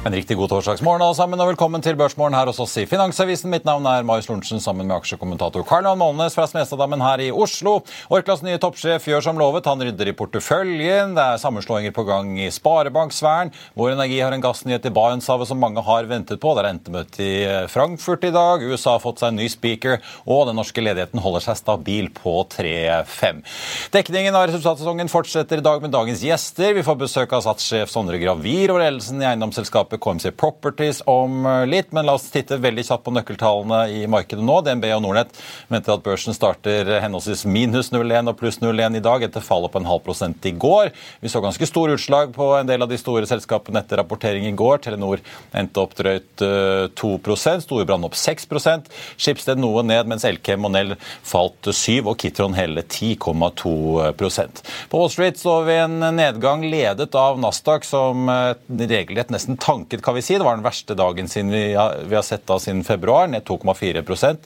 [0.00, 3.50] En riktig god torsdagsmorgen alle sammen, og velkommen til Børsmorgen her hos oss i Finansavisen.
[3.52, 7.26] Mitt navn er Marius Lorentzen sammen med aksjekommentator Karl Johan Målnes fra Smestadammen her i
[7.28, 7.82] Oslo.
[8.08, 11.12] Orklas nye toppsjef gjør som lovet, han rydder i porteføljen.
[11.18, 13.52] Det er sammenslåinger på gang i sparebanksfæren.
[13.76, 16.54] Vår Energi har en gassnyhet i Barentshavet som mange har ventet på.
[16.56, 17.36] Det er rentemøte i
[17.68, 18.64] Frankfurt i dag.
[18.64, 22.38] USA har fått seg en ny speaker, og den norske ledigheten holder seg stabil på
[22.56, 23.44] 3,5.
[23.98, 26.72] Dekningen av resultatsesongen fortsetter i dag med dagens gjester.
[26.80, 31.66] Vi får besøk av satssjef Sondre Gravir og ledelsen i eiendomsselskapet KMC Properties om eh,
[31.66, 34.60] litt, men la oss titte veldig kjapt på nøkkeltallene i markedet nå.
[34.62, 35.40] DNB og Nordnett
[35.72, 39.80] venter at børsen starter henholdsvis minus 0,1 og pluss 0,1 i dag, etter fallet på
[39.82, 40.92] en halv prosent i går.
[41.20, 44.54] Vi så ganske store utslag på en del av de store selskapene etter rapportering i
[44.56, 44.82] går.
[44.86, 45.22] Telenor
[45.56, 46.44] endte opp drøyt
[47.00, 48.88] 2% Storebrand opp 6%
[49.20, 50.94] Skipsted noe ned, mens Elkem og Nell
[51.26, 57.40] falt 7 og Kitron hele 10,2% På Wall Street så vi en nedgang ledet av
[57.40, 58.28] Nasdaq, som
[58.68, 60.38] regelrett nesten tanket vanket, kan vi si.
[60.38, 61.76] Det var den verste dagen siden vi
[62.08, 64.36] vi har sett da siden februar, ned 2,4%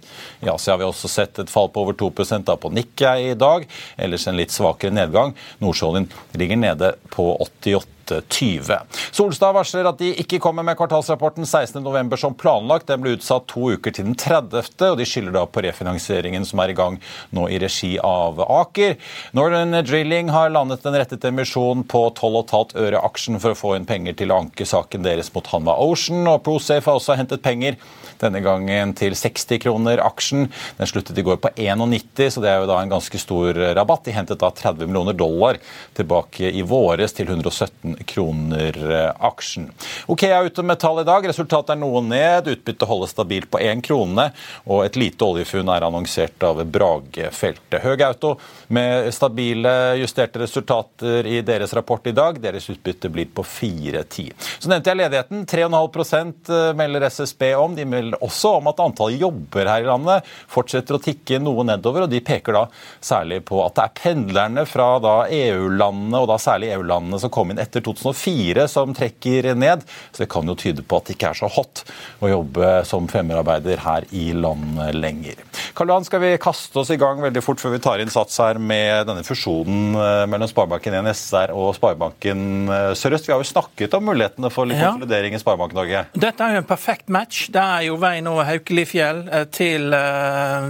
[0.41, 2.13] I Asia har vi også sett et fall på over 2
[2.45, 3.67] da på Nikkei i dag.
[3.97, 5.35] Ellers en litt svakere nedgang.
[5.59, 8.79] Nordsjøoljen ligger nede på 88 20.
[9.15, 12.89] Solstad varsler at de ikke kommer med kvartalsrapporten 16.11 som planlagt.
[12.91, 16.63] Den ble utsatt to uker til den 30., og de skylder da på refinansieringen som
[16.65, 17.01] er i gang
[17.35, 18.97] nå i regi av Aker.
[19.37, 23.89] Northern Drilling har landet en rettet emisjon på 12,5 øre aksjen for å få inn
[23.89, 27.79] penger til å anke saken deres mot Hanva Ocean, og ProSafe har også hentet penger
[28.23, 30.49] denne gangen til 60 kroner aksjen.
[30.79, 34.05] Den sluttet i går på 91, så det er jo da en ganske stor rabatt.
[34.07, 35.59] De hentet da 30 millioner dollar
[35.97, 38.81] tilbake i våres til 117 kroner
[39.25, 39.71] aksjen.
[40.11, 41.27] Ok, jeg er ute med tall i dag.
[41.29, 42.51] Resultatet er noe ned.
[42.55, 44.29] Utbyttet holdes stabilt på 1 krone,
[44.69, 47.81] og et lite oljefunn er annonsert av Bragefeltet.
[47.85, 48.35] Høg Auto
[48.75, 52.39] med stabile, justerte resultater i deres rapport i dag.
[52.43, 54.33] Deres utbytte blir på 4,10.
[54.59, 55.45] Så nevnte jeg ledigheten.
[55.47, 57.75] 3,5 melder SSB om.
[57.77, 62.05] De melder også om at antallet jobber her i landet fortsetter å tikke noe nedover.
[62.05, 62.65] og De peker da
[63.05, 64.89] særlig på at det er pendlerne fra
[65.33, 69.85] EU-landene, og da særlig EU-landene som kom inn etter 2004, som trekker ned.
[70.13, 71.85] Så det kan jo tyde på at det ikke er så hot
[72.25, 75.41] å jobbe som femmerarbeider her i landet lenger.
[75.75, 78.39] Karl Johan, skal vi kaste oss i gang veldig fort før vi tar inn sats
[78.43, 83.29] her med denne fusjonen eh, mellom Sparebanken 1 SR og Sparebanken eh, Sørøst?
[83.29, 86.05] Vi har jo snakket om mulighetene for litt konsolidering i Sparebank Norge.
[86.15, 87.49] Dette er jo en perfekt match.
[87.55, 89.95] Det er jo veien over Haukelifjell eh, til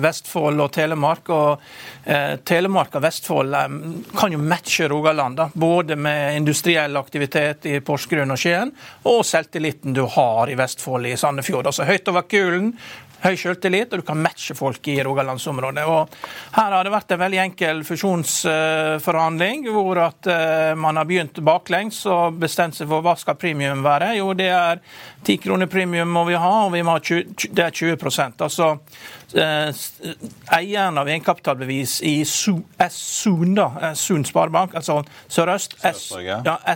[0.05, 1.29] Vestfold og Telemark.
[1.29, 1.61] og
[2.45, 3.55] Telemark og Vestfold
[4.13, 5.47] kan jo matche Rogaland, da.
[5.53, 8.75] både med industriell aktivitet i Porsgrunn og Skien,
[9.09, 11.71] og selvtilliten du har i Vestfold i Sandefjord.
[11.71, 12.75] Altså Høyt over kulen,
[13.25, 15.85] høy selvtillit, og du kan matche folk i rogalandsområdet.
[15.89, 16.13] Og
[16.57, 22.03] her har det vært en veldig enkel fusjonsforhandling, hvor at eh, man har begynt baklengs
[22.11, 24.15] og bestemt seg for hva skal premium være.
[24.19, 24.83] Jo, det er
[25.25, 27.97] 10 kroner premium må vi ha, og vi må ha 20, det er 20
[28.45, 28.71] Altså
[29.37, 29.85] eh,
[30.59, 35.79] eieren av egenkapitalbevis i SON, da, Sun Sparebank, altså Sør-Øst,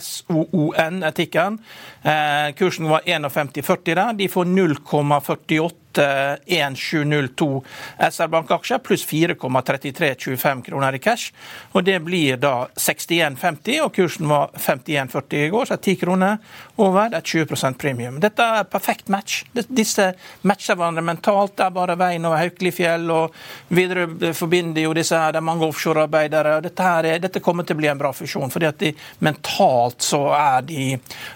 [0.08, 1.58] SOON-etikken.
[2.02, 4.12] Eh, kursen var 51,40 der.
[4.12, 7.65] De får 0,48 1702
[8.11, 11.33] SR Bank-aksjer pluss 4,3325 kroner i cash.
[11.73, 16.39] Og det blir da 61,50, og kursen var 51,40 i går, så 10 kroner
[16.77, 17.09] over.
[17.11, 18.21] Det er 20% premium.
[18.21, 19.43] Dette er perfekt match.
[19.53, 20.12] Disse
[20.47, 21.56] matcher hverandre mentalt.
[21.59, 23.35] Det er bare veien over Haukelifjell, og
[23.75, 26.59] videre forbinder jo disse her, det er mange offshorearbeidere.
[26.65, 28.93] Dette, dette kommer til å bli en bra fusjon, fordi at de,
[29.25, 30.89] mentalt så er de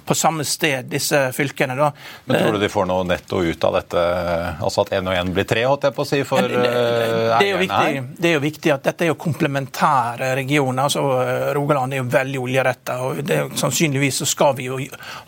[0.07, 1.77] på samme sted, disse fylkene.
[1.79, 1.93] da.
[2.25, 4.03] Men Tror du de får noe netto ut av dette?
[4.61, 6.73] Altså at én og én blir tre, holdt jeg på å si, for det, det,
[7.41, 10.83] det, er viktig, det, er jo viktig, at dette er jo komplementære regioner.
[10.89, 11.03] altså
[11.57, 14.81] Rogaland er jo veldig oljeretta, og det, sannsynligvis så skal vi jo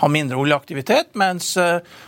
[0.02, 1.14] ha mindre oljeaktivitet.
[1.14, 1.54] mens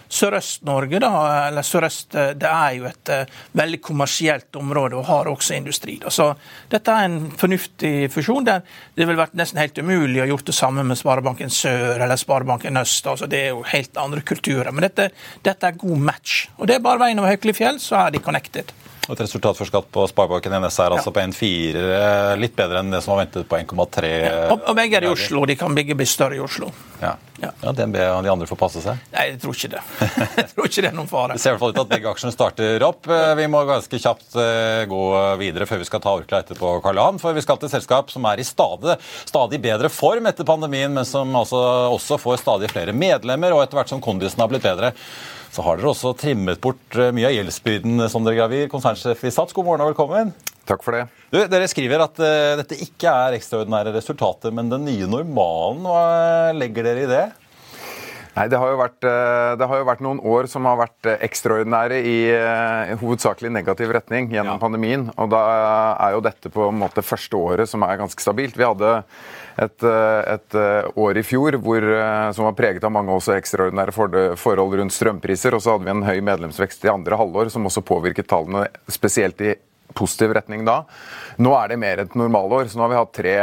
[0.06, 1.12] Sørøst-Norge, da,
[1.48, 3.10] eller Sørøst, det er jo et
[3.58, 5.96] veldig kommersielt område og har også industri.
[6.02, 6.10] Da.
[6.14, 6.28] Så
[6.70, 8.46] dette er en fornuftig fusjon.
[8.46, 8.60] Det,
[8.94, 12.78] det ville vært nesten helt umulig å gjort det samme med Sparebanken Sør eller Sparebanken
[12.80, 13.06] Øst.
[13.10, 14.70] Altså, det er jo helt andre kulturer.
[14.72, 15.08] Men dette,
[15.46, 16.46] dette er god match.
[16.56, 18.74] Og det er bare veien over Haukelifjell, så er de connected.
[19.06, 21.14] Et resultat for skatt på Sparebanken NS er altså ja.
[21.14, 21.82] på 1,4,
[22.42, 24.10] litt bedre enn det som var ventet på 1,3.
[24.10, 24.32] Ja.
[24.50, 25.44] Og, og, begge er i Oslo.
[25.46, 26.72] De kan begge bli større i Oslo.
[26.98, 27.12] Ja.
[27.36, 27.50] Ja.
[27.60, 28.98] ja, DNB og de andre får passe seg?
[29.12, 29.82] Nei, jeg tror ikke det.
[30.40, 31.36] jeg tror ikke det er noen fare.
[31.36, 33.10] Det ser i hvert fall ut til at begge aksjene starter opp.
[33.12, 35.02] Eh, vi må ganske kjapt eh, gå
[35.42, 37.22] videre før vi skal ta Orkla etterpå, Karl Johan.
[37.22, 40.90] For vi skal til et selskap som er i stadig, stadig bedre form etter pandemien,
[40.96, 44.66] men som altså også får stadig flere medlemmer, og etter hvert som kondisen har blitt
[44.66, 44.96] bedre
[45.56, 49.32] så har dere også trimmet bort eh, mye av gjeldsbyrden, som Sondre Gravir, konsernsjef i
[49.32, 49.56] Sats.
[49.56, 50.34] God morgen og velkommen.
[50.68, 51.06] Takk for det.
[51.30, 55.86] Du, dere skriver at uh, dette ikke er ekstraordinære resultater, men den nye normalen.
[55.86, 57.24] Hva legger dere i det?
[58.36, 62.16] Nei, det har, vært, det har, jo vært, noen år som har vært ekstraordinære i,
[62.28, 64.60] i hovedsakelig negativ retning gjennom ja.
[64.60, 65.06] pandemien.
[65.16, 65.40] Og da
[65.94, 68.58] er jo dette på en måte første året som er ganske stabilt.
[68.60, 68.98] Vi hadde
[69.56, 73.36] et, eh, et, eh, år i fjor hvor, eh, som var preget av mange også
[73.38, 73.94] ekstraordinære
[74.36, 75.56] forhold rundt strømpriser.
[75.56, 79.40] Og så hadde vi en høy medlemsvekst i andre halvår, som også påvirket tallene spesielt
[79.40, 79.54] i
[79.96, 80.82] positiv retning da.
[81.40, 83.36] Nå er det mer et normalår, så nå har vi hatt tre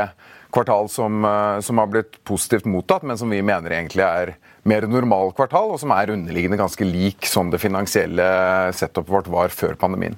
[0.54, 1.26] kvartal som,
[1.66, 4.36] som har blitt positivt mottatt, men som vi mener egentlig er
[4.68, 8.26] mer normal kvartal, og som er underliggende ganske lik som det finansielle
[8.76, 10.16] setupet vårt var før pandemien.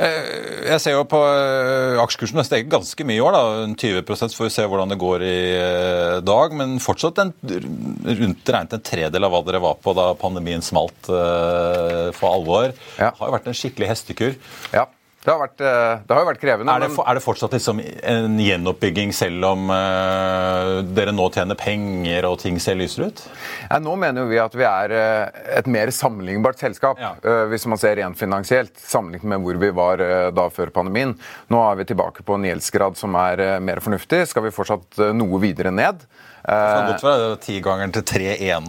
[0.00, 0.28] Eh,
[0.70, 3.36] jeg ser jo på eh, aksjekursen har steget ganske mye i år.
[3.36, 6.56] da, 20% får vi se hvordan det går i eh, dag.
[6.56, 11.08] Men fortsatt en, rundt regnet en tredel av hva dere var på da pandemien smalt
[11.08, 12.72] for alvor.
[12.96, 13.10] Ja.
[13.10, 14.36] Det har jo vært en skikkelig hestekur.
[14.74, 14.86] Ja.
[15.26, 16.70] Det har, vært, eh, det har jo vært krevende.
[16.70, 17.02] Er det, men...
[17.10, 22.60] er det fortsatt liksom en gjenoppbygging selv om uh, dere nå tjener penger og ting
[22.62, 23.22] ser lysere ut?
[23.64, 27.16] Ja, nå mener vi at vi er uh, et mer sammenlignbart selskap, ja.
[27.26, 30.04] uh, hvis man ser rent finansielt, sammenlignet med hvor vi var
[30.36, 31.16] da før pandemien.
[31.50, 34.22] Nå er vi tilbake på en gjeldsgrad som er mer fornuftig.
[34.30, 36.06] Skal vi fortsatt noe videre ned?
[36.46, 38.68] Det godt gått fra tigangeren til 3,1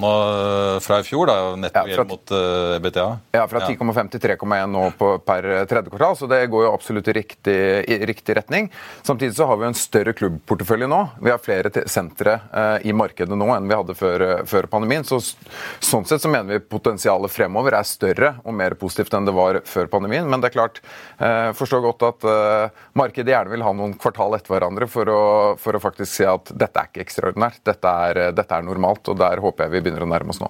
[0.82, 3.06] fra i fjor, da, netto ja, mot uh, EBTA?
[3.36, 7.12] Ja, fra 10,5 til 3,1 nå på, per tredje kvartal, så det går jo absolutt
[7.12, 8.72] i riktig, i riktig, retning.
[9.06, 11.04] Samtidig så har vi en større klubbportefølje nå.
[11.22, 15.06] Vi har flere sentre uh, i markedet nå enn vi hadde før, før, pandemien.
[15.06, 19.36] så Sånn sett så mener vi potensialet fremover er større og mer positivt enn det
[19.38, 20.26] var før pandemien.
[20.26, 20.82] Men det er klart,
[21.22, 22.28] uh, forstår godt at
[22.98, 25.22] markedet gjerne vil ha noen kvartal etter hverandre for å,
[25.62, 29.20] for å faktisk si at dette er ikke ekstraordinært dette er, dette er normalt, og
[29.20, 30.50] der håper jeg vi begynner å nærme oss nå.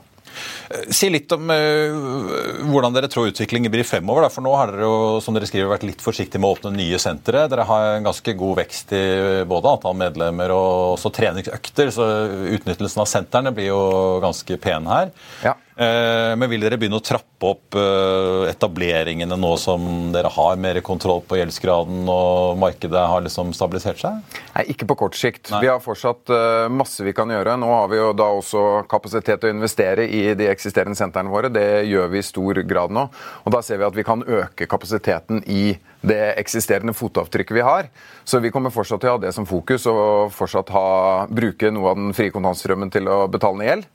[0.93, 4.25] Si litt om uh, hvordan dere tror utviklingen blir fremover.
[4.27, 4.31] Da.
[4.33, 6.99] For nå har dere jo, som dere skriver, vært litt forsiktige med å åpne nye
[7.01, 7.45] sentre.
[7.51, 9.05] Dere har en ganske god vekst i
[9.49, 11.93] både antall medlemmer og også treningsøkter.
[11.95, 12.09] Så
[12.57, 13.81] utnyttelsen av sentrene blir jo
[14.23, 15.13] ganske pen her.
[15.45, 15.55] Ja.
[15.77, 20.79] Eh, men vil dere begynne å trappe opp eh, etableringene nå som dere har mer
[20.81, 24.39] kontroll på gjeldsgraden og markedet har liksom stabilisert seg?
[24.55, 25.51] Nei, ikke på kort sikt.
[25.53, 25.61] Nei.
[25.67, 27.59] Vi har fortsatt eh, masse vi kan gjøre.
[27.61, 31.53] Nå har vi jo da også kapasitet til å investere i de eksisterende sentrene våre.
[31.53, 33.05] Det gjør vi i stor grad nå.
[33.45, 37.89] Og da ser vi at vi kan øke kapasiteten i det eksisterende fotavtrykket vi har.
[38.23, 40.89] Så vi kommer fortsatt til å ha det som fokus og fortsatt ha,
[41.29, 43.87] bruke noe av den frie kontantstrømmen til å betale ned gjeld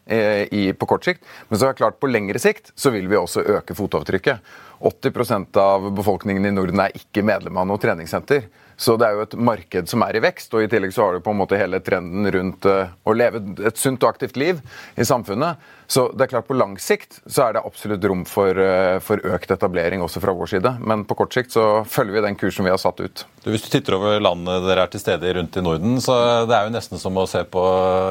[0.53, 1.25] i, på kort sikt.
[1.49, 4.53] Men så er det klart på lengre sikt så vil vi også øke fotavtrykket.
[4.83, 8.49] 80% av befolkningen i Norden er ikke medlem av noe treningssenter.
[8.83, 11.15] Så det er jo et marked som er i vekst, og i tillegg så har
[11.15, 14.59] du på en måte hele trenden rundt uh, å leve et sunt og aktivt liv
[14.99, 15.63] i samfunnet.
[15.93, 19.23] Så det er klart på lang sikt så er det absolutt rom for, uh, for,
[19.37, 20.75] økt etablering også fra vår side.
[20.83, 23.25] Men på kort sikt så følger vi den kursen vi har satt ut.
[23.45, 26.19] Du, hvis du titter over landet dere er til stede rundt i Norden, så
[26.51, 27.67] det er jo nesten som å se på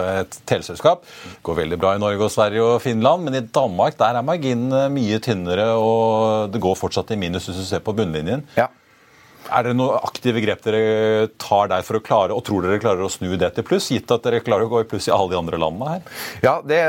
[0.07, 1.03] et teleselskap.
[1.03, 4.27] Det går veldig bra i Norge og Sverige og Finland, men i Danmark der er
[4.27, 8.47] marginen mye tynnere, og det går fortsatt i minus hvis du ser på bunnlinjen.
[8.55, 8.71] Ja.
[9.51, 13.03] Er det noen aktive grep dere tar der for å klare, og tror dere klarer
[13.03, 15.34] å snu det til pluss, gitt at dere klarer å gå i pluss i alle
[15.34, 16.05] de andre landene her?
[16.46, 16.79] Ja, det,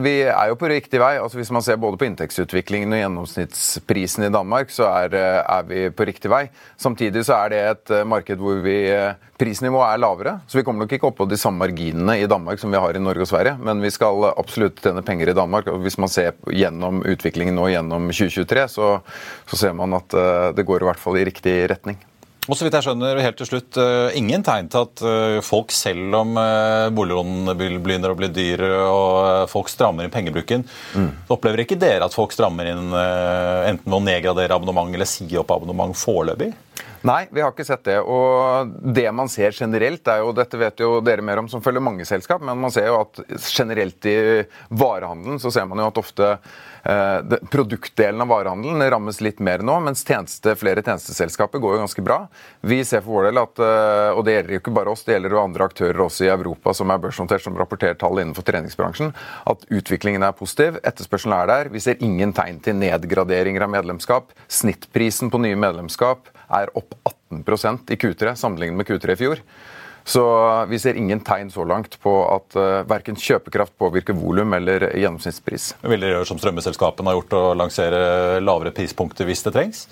[0.00, 1.16] vi er jo på riktig vei.
[1.20, 5.86] Altså Hvis man ser både på inntektsutviklingen og gjennomsnittsprisen i Danmark, så er, er vi
[5.92, 6.46] på riktig vei.
[6.80, 8.78] Samtidig så er det et marked hvor vi
[9.36, 10.34] prisnivået er lavere.
[10.48, 12.96] Så vi kommer nok ikke opp på de samme marginene i Danmark som vi har
[12.96, 13.56] i Norge og Sverige.
[13.60, 15.68] Men vi skal absolutt tjene penger i Danmark.
[15.68, 18.92] og Hvis man ser gjennom utviklingen nå gjennom 2023, så,
[19.50, 20.20] så ser man at
[20.56, 22.00] det går i hvert fall i riktig retning.
[22.46, 25.72] Og så vidt jeg skjønner, helt til slutt, uh, ingen tegn til at uh, folk,
[25.74, 30.62] selv om uh, boliglånene begynner å bli dyre og folk strammer inn pengebruken,
[30.94, 31.08] mm.
[31.34, 35.50] opplever ikke dere at folk strammer inn enten ved å nedgradere abonnement eller si opp
[35.54, 36.52] abonnement foreløpig?
[37.06, 37.98] Nei, vi har ikke sett det.
[38.02, 41.84] Og det man ser generelt, er jo Dette vet jo dere mer om som følger
[41.84, 44.16] mange selskap, men man ser jo at generelt i
[44.70, 46.32] varehandelen så ser man jo at ofte
[46.86, 52.04] Eh, produktdelen av varehandelen rammes litt mer nå, mens tjeneste, flere tjenesteselskaper går jo ganske
[52.04, 52.18] bra.
[52.62, 55.16] Vi ser for vår del at, eh, og det gjelder jo ikke bare oss, det
[55.16, 59.10] gjelder jo andre aktører også i Europa som er børsnotert, som rapporterer tall innenfor treningsbransjen,
[59.50, 60.78] at utviklingen er positiv.
[60.86, 61.72] Etterspørselen er der.
[61.74, 64.30] Vi ser ingen tegn til nedgraderinger av medlemskap.
[64.46, 69.42] Snittprisen på nye medlemskap er opp 18% i Q3 sammenlignet med Q3 i fjor.
[70.06, 70.22] Så
[70.70, 75.72] vi ser ingen tegn så langt på at eh, verken kjøpekraft påvirker volum eller gjennomsnittspris.
[75.82, 77.98] Vil dere gjøre som strømmeselskapene har gjort, å lansere
[78.38, 79.82] lavere prispunkter hvis det trengs?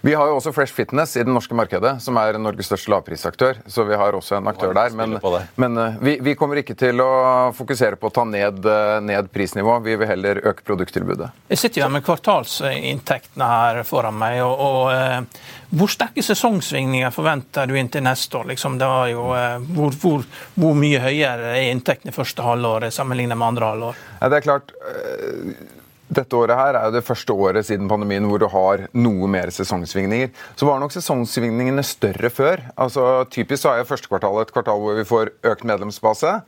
[0.00, 3.58] Vi har jo også Fresh Fitness i det norske markedet, som er Norges største lavprisaktør.
[3.66, 4.94] Så vi har også en aktør der.
[4.94, 5.18] Men,
[5.58, 7.10] men uh, vi, vi, kommer ikke til å
[7.56, 9.78] fokusere på å ta ned, uh, ned prisnivå.
[9.82, 11.32] Vi vil heller øke produkttilbudet.
[11.50, 14.42] Jeg sitter jo med kvartalsinntektene her foran meg.
[14.46, 18.46] og, og uh, hvor sterke sesongsvingninger forventer du inn til neste år?
[18.54, 18.78] Liksom,
[19.12, 19.24] jo,
[19.76, 20.22] hvor, hvor,
[20.54, 24.00] hvor, mye høyere er inntektene første halvåret sammenlignet med andre halvår?
[24.22, 24.72] Ja, det er klart,
[26.08, 29.52] dette året her er jo det første året siden pandemien hvor du har noe mer
[29.52, 30.30] sesongsvingninger.
[30.56, 32.64] Så var nok sesongsvingningene større før.
[32.80, 36.38] Altså, typisk så er jo første kvartal et kvartal hvor vi får økt medlemsbase.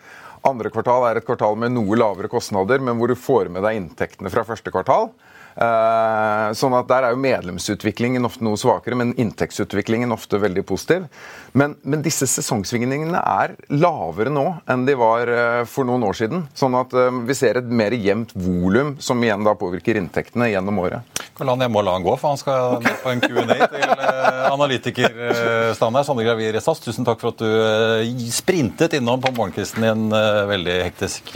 [0.48, 3.76] Andre kvartal er et kvartal med noe lavere kostnader, men hvor du får med deg
[3.82, 5.10] inntektene fra første kvartal.
[5.58, 11.08] Eh, sånn at Der er jo medlemsutviklingen ofte noe svakere, men inntektsutviklingen ofte veldig positiv.
[11.52, 16.46] Men, men disse sesongsvingningene er lavere nå enn de var eh, for noen år siden.
[16.56, 20.78] Sånn at eh, vi ser et mer jevnt volum, som igjen da påvirker inntektene gjennom
[20.84, 21.18] året.
[21.36, 24.06] Karlan, jeg må la han gå, for han skal ned på en Q&A til
[24.50, 26.06] analytikerstanden her.
[26.06, 30.08] Sondre Gravir Ressas, tusen takk for at du sprintet innom på morgenkvisten i en
[30.50, 31.32] veldig hektisk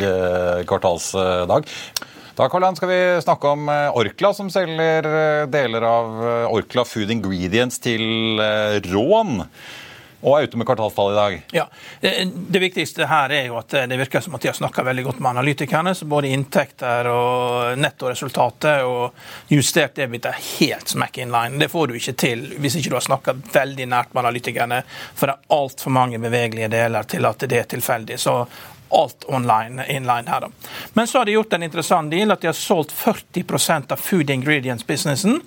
[0.68, 1.70] kvartalsdag.
[2.36, 6.82] Da Karl skal vi snakke om eh, Orkla, som selger eh, deler av eh, Orkla
[6.84, 8.40] Food Ingredients til
[8.90, 9.44] Rån.
[10.24, 11.34] Og er ute med kvartalstall i dag.
[11.52, 11.64] Ja,
[12.00, 15.18] Det viktigste her er jo at det virker som at de har snakka veldig godt
[15.20, 15.92] med analytikerne.
[15.94, 19.12] så Både inntekter og nettoresultatet og
[19.52, 21.60] justert debit er helt smack in line.
[21.60, 24.80] Det får du ikke til hvis ikke du har snakka veldig nært med analytikerne.
[25.12, 28.16] For det er altfor mange bevegelige deler til at det er tilfeldig.
[28.18, 28.38] Så
[28.94, 30.40] alt online inline her.
[30.40, 30.50] da.
[30.92, 34.30] Men så har de gjort en interessant deal at de har solgt 40% av food
[34.30, 35.40] ingredients-businessen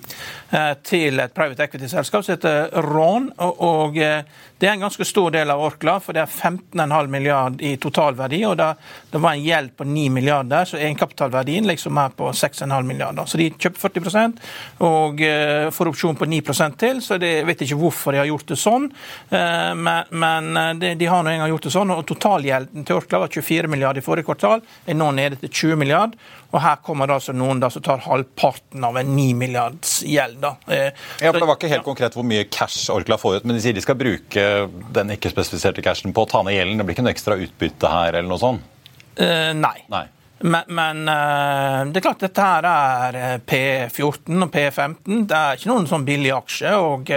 [0.49, 3.31] eh, til et private equity-selskap som heter Ron.
[3.37, 4.23] Og, og eh,
[4.57, 8.39] det er en ganske stor del av Orkla, for det er 15,5 milliard i totalverdi.
[8.45, 8.71] og det,
[9.11, 13.25] Det var en gjeld på 9 milliarder, så egenkapitalverdien liksom er på 6,5 milliarder.
[13.25, 14.33] Så de kjøper 40
[14.81, 17.01] og uh, får opsjon på 9% til.
[17.01, 18.89] så det, Jeg vet ikke hvorfor de har gjort det sånn,
[19.31, 21.93] uh, men, men eh, de, de har nå en gang gjort det sånn.
[21.93, 25.81] og Totalgjelden til Orkla var 24 milliarder i forrige kvartal, er nå nede til 20
[25.83, 26.17] milliarder.
[26.55, 30.39] Og her kommer det altså noen da som tar halvparten av en 9 milliards gjeld.
[30.41, 30.53] da.
[30.71, 30.91] ja,
[31.27, 33.75] for Det var ikke helt konkret hvor mye cash Orkla får ut, men de sier
[33.75, 34.46] de skal bruke
[34.95, 36.79] den ikke-spesifiserte cashen på å ta ned gjelden?
[36.79, 38.77] Det blir ikke noe ekstra utbytte her eller noe sånt?
[39.17, 39.79] Uh, nei.
[39.91, 40.05] nei.
[40.45, 45.23] Men, men uh, det er klart dette her er eh, P14 og P15.
[45.29, 46.73] Det er ikke noen sånn billig aksje.
[46.77, 47.13] og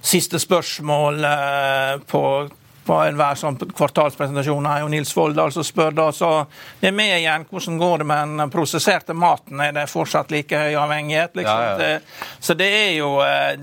[0.00, 1.26] Siste spørsmål
[2.08, 2.20] på
[2.86, 6.30] på enhver sånn kvartalspresentasjon er jo Nils Volldal altså spør da, så
[6.80, 7.44] det er med igjen.
[7.50, 9.60] Hvordan går det med den prosesserte maten?
[9.60, 11.36] Er det fortsatt like høy avhengighet?
[11.38, 11.62] Liksom?
[11.66, 12.34] Ja, ja.
[12.40, 13.54] Så det er jo eh,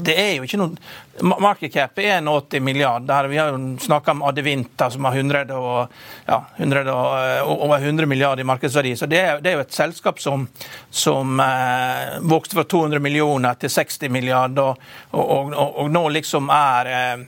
[0.00, 0.76] Det er jo ikke noe
[1.20, 3.26] Market cap er 80 milliarder.
[3.28, 5.88] Vi har jo snakka om Adevinta, som har 100 og,
[6.26, 8.94] ja, 100 og, eh, over 100 milliarder i markedsverdi.
[8.96, 10.46] Så det er, det er jo et selskap som,
[10.90, 14.80] som eh, vokste fra 200 millioner til 60 milliarder,
[15.12, 17.26] og, og nå liksom er eh,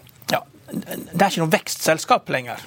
[0.73, 2.63] det er ikke noe vekstselskap lenger.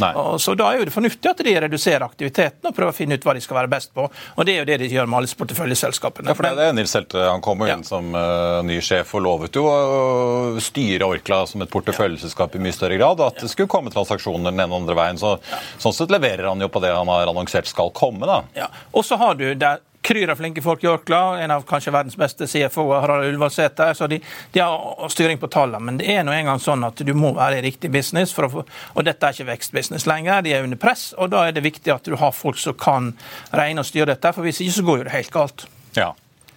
[0.00, 3.18] Og så Da er jo det fornuftig at de reduserer aktiviteten og prøver å finne
[3.18, 4.06] ut hva de skal være best på.
[4.08, 6.30] Og Det er jo det de gjør med alle porteføljeselskapene.
[6.30, 7.20] Ja, for det er Nils Helte.
[7.26, 7.88] Han kom jo inn ja.
[7.88, 12.76] som uh, ny sjef og lovet jo å styre Orkla som et porteføljeselskap i mye
[12.76, 13.20] større grad.
[13.24, 15.20] At det skulle komme transaksjoner den ene og andre veien.
[15.20, 15.36] Så,
[15.82, 18.26] sånn sett leverer han jo på det han har annonsert skal komme.
[18.30, 18.42] da.
[18.56, 18.70] Ja.
[18.92, 21.40] Og så har du der kryr av flinke folk i Orkla.
[21.40, 23.94] En av kanskje verdens beste CFO-er, Harald Ulvasæter.
[23.94, 24.20] Så de,
[24.52, 25.84] de, har styring på tallene.
[25.84, 28.32] Men det er nå engang sånn at du må være i riktig business.
[28.36, 30.42] Få, og dette er ikke vekstbusiness lenger.
[30.46, 31.10] De er under press.
[31.18, 33.12] Og da er det viktig at du har folk som kan
[33.56, 34.34] regne og styre dette.
[34.36, 35.66] For hvis ikke så går jo det helt galt.
[35.98, 36.12] Ja.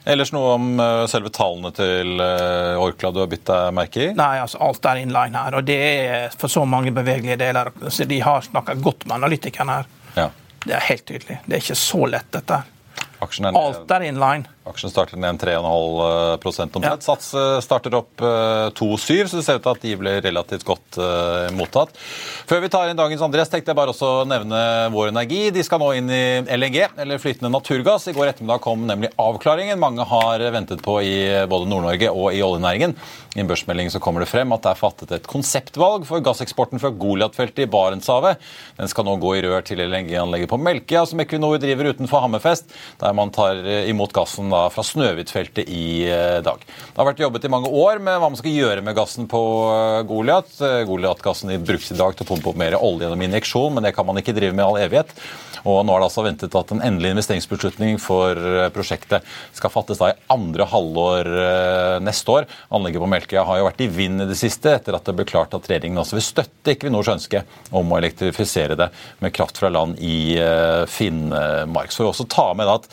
[0.05, 4.09] Ellers noe om uh, selve tallene til uh, Orkla du har bitt deg merke i?
[4.17, 5.55] Nei, altså alt er inline her.
[5.59, 7.71] Og det er for så mange bevegelige deler.
[7.87, 9.91] Så de har snakka godt med analytikerne her.
[10.17, 10.29] Ja.
[10.63, 11.39] Det er helt tydelig.
[11.45, 12.59] Det er ikke så lett, dette.
[13.23, 14.49] Aksjen er Alt er inline.
[14.63, 16.85] Aksjen starter ned 3,5 omtrent.
[16.85, 16.95] Ja.
[17.03, 20.99] Sats eh, starter opp 2,7, så det ser ut til at de blir relativt godt
[21.01, 21.91] uh, mottatt.
[22.47, 24.61] Før vi tar inn dagens Andres, tenkte jeg bare også å nevne
[24.93, 25.41] Vår Energi.
[25.55, 26.23] De skal nå inn i
[26.55, 28.07] LNG, eller flytende naturgass.
[28.07, 31.17] I går ettermiddag kom nemlig avklaringen mange har ventet på i
[31.51, 32.95] både Nord-Norge og i oljenæringen.
[33.35, 36.79] I en børsmelding så kommer det frem at det er fattet et konseptvalg for gasseksporten
[36.79, 38.41] fra Goliat-feltet i Barentshavet.
[38.77, 42.69] Den skal nå gå i rør til LNG-anlegget på Melkøya, som Equinor driver utenfor Hammerfest,
[43.01, 46.63] der man tar eh, imot gassen da fra Snøhvitfeltet i eh, dag.
[46.65, 49.41] Det har vært jobbet i mange år med hva man skal gjøre med gassen på
[49.71, 50.51] eh, Goliat.
[50.89, 54.07] Goliat-gassen brukes i dag til å pumpe opp mer olje gjennom injeksjon, men det kan
[54.07, 55.15] man ikke drive med i all evighet.
[55.69, 58.39] Og nå er det altså ventet at en endelig investeringsbeslutning for
[58.75, 59.23] prosjektet
[59.55, 61.29] skal fattes da i andre halvår
[62.03, 62.47] neste år.
[62.73, 65.27] Anlegget på Melkøya har jo vært i vind i det siste, etter at det ble
[65.29, 68.89] klart at regjeringen også vil støtte Equinors ønske om å elektrifisere det
[69.23, 70.35] med kraft fra land i
[70.91, 71.93] Finnmark.
[71.93, 72.89] Så vi også ta med at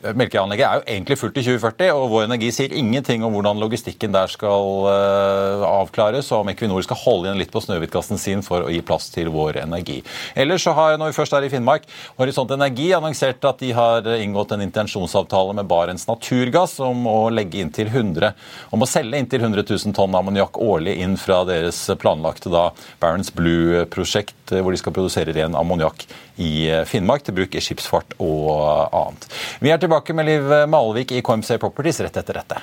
[0.00, 4.14] Melkeanlegget er jo egentlig fullt i 2040, og Vår Energi sier ingenting om hvordan logistikken
[4.14, 8.64] der skal uh, avklares, og om Equinor skal holde igjen litt på Snøhvitgassen sin for
[8.64, 9.98] å gi plass til Vår Energi.
[10.32, 11.84] Ellers så har, når vi først er i Finnmark,
[12.16, 17.60] Horisont Energi annonsert at de har inngått en intensjonsavtale med Barents Naturgass om å, legge
[17.60, 18.32] inn til 100,
[18.72, 22.70] om å selge inntil 100 000 tonn ammoniakk årlig inn fra deres planlagte da,
[23.04, 26.08] Barents Blue-prosjekt, hvor de skal produsere ren ammoniakk
[26.40, 26.52] i
[26.88, 28.50] Finnmark til bruk i skipsfart og
[28.96, 29.30] annet.
[29.60, 32.62] Vi er tilbake med Liv Malvik i KMC Properties rett etter dette.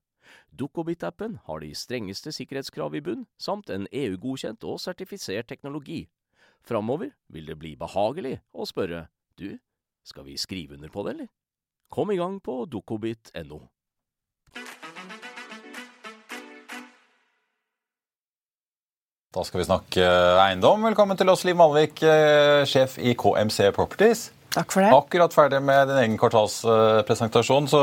[0.57, 6.05] Dukkobit-appen har de strengeste sikkerhetskrav i bunn, samt en EU-godkjent og sertifisert teknologi.
[6.67, 9.07] Framover vil det bli behagelig å spørre
[9.39, 9.57] du,
[10.05, 11.31] skal vi skrive under på det, eller?
[11.91, 13.61] Kom i gang på dukkobit.no.
[19.31, 20.05] Da skal vi snakke
[20.43, 20.83] eiendom.
[20.83, 24.25] Velkommen til oss, Liv Malvik, eh, sjef i KMC Properties.
[24.51, 24.91] Takk for det.
[24.91, 27.69] Akkurat ferdig med din egen kvartalspresentasjon.
[27.71, 27.79] så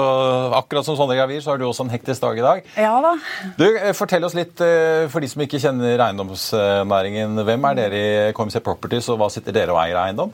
[0.59, 2.67] Akkurat som Sondre Gravir, så har du også en hektisk dag i dag.
[2.77, 3.15] Ja da.
[3.57, 7.41] Du, eh, Fortell oss litt, eh, for de som ikke kjenner eiendomsnæringen.
[7.49, 10.33] Hvem er dere i KMC Properties, og hva sitter dere og eier av eiendom?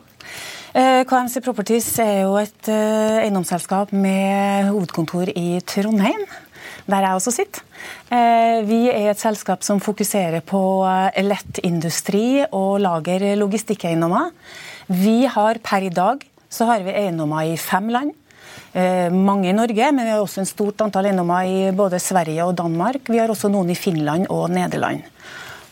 [0.75, 6.27] Eh, KMC Properties er jo et eiendomsselskap med hovedkontor i Trondheim
[6.87, 7.63] der jeg også sitter.
[8.69, 10.85] Vi er et selskap som fokuserer på
[11.17, 14.29] lettindustri og lager logistikkeiendommer.
[14.87, 16.21] Vi har per i dag
[16.53, 18.13] så har vi eiendommer i fem land.
[18.75, 22.45] eh, mange i Norge, men vi har også en stort antall eiendommer i både Sverige
[22.45, 23.09] og Danmark.
[23.09, 25.03] Vi har også noen i Finland og Nederland.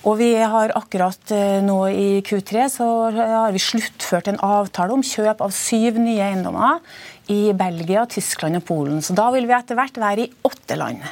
[0.04, 5.02] Og vi har akkurat eh, nå i Q3 så har vi sluttført en avtale om
[5.02, 6.80] kjøp av syv nye eiendommer
[7.30, 9.02] i Belgia, Tyskland og Polen.
[9.02, 11.02] Så da vil vi etter hvert være i åtte land.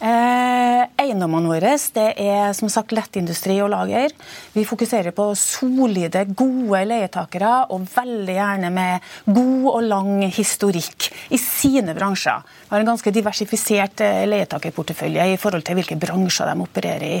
[0.00, 4.14] Eh, eiendommene våre det er som sagt lettindustri og lager.
[4.54, 11.40] Vi fokuserer på solide, gode leietakere, og veldig gjerne med god og lang historikk i
[11.40, 12.40] sine bransjer.
[12.64, 17.06] Vi har en ganske diversifisert eh, leietakerportefølje i forhold til hvilke bransjer de opererer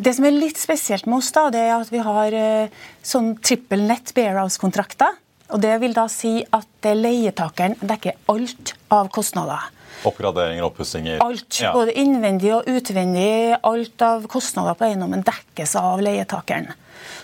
[0.00, 3.38] Det som er litt spesielt med oss, da, det er at vi har eh, sånn
[3.40, 5.16] trippel nett barehouse-kontrakter.
[5.50, 9.72] Og Det vil da si at leietakeren dekker alt av kostnader.
[10.08, 11.20] Oppgraderinger, oppussinger?
[11.24, 11.60] Alt.
[11.60, 11.72] Ja.
[11.76, 13.56] Både innvendig og utvendig.
[13.66, 16.70] Alt av kostnader på eiendommen dekkes av leietakeren.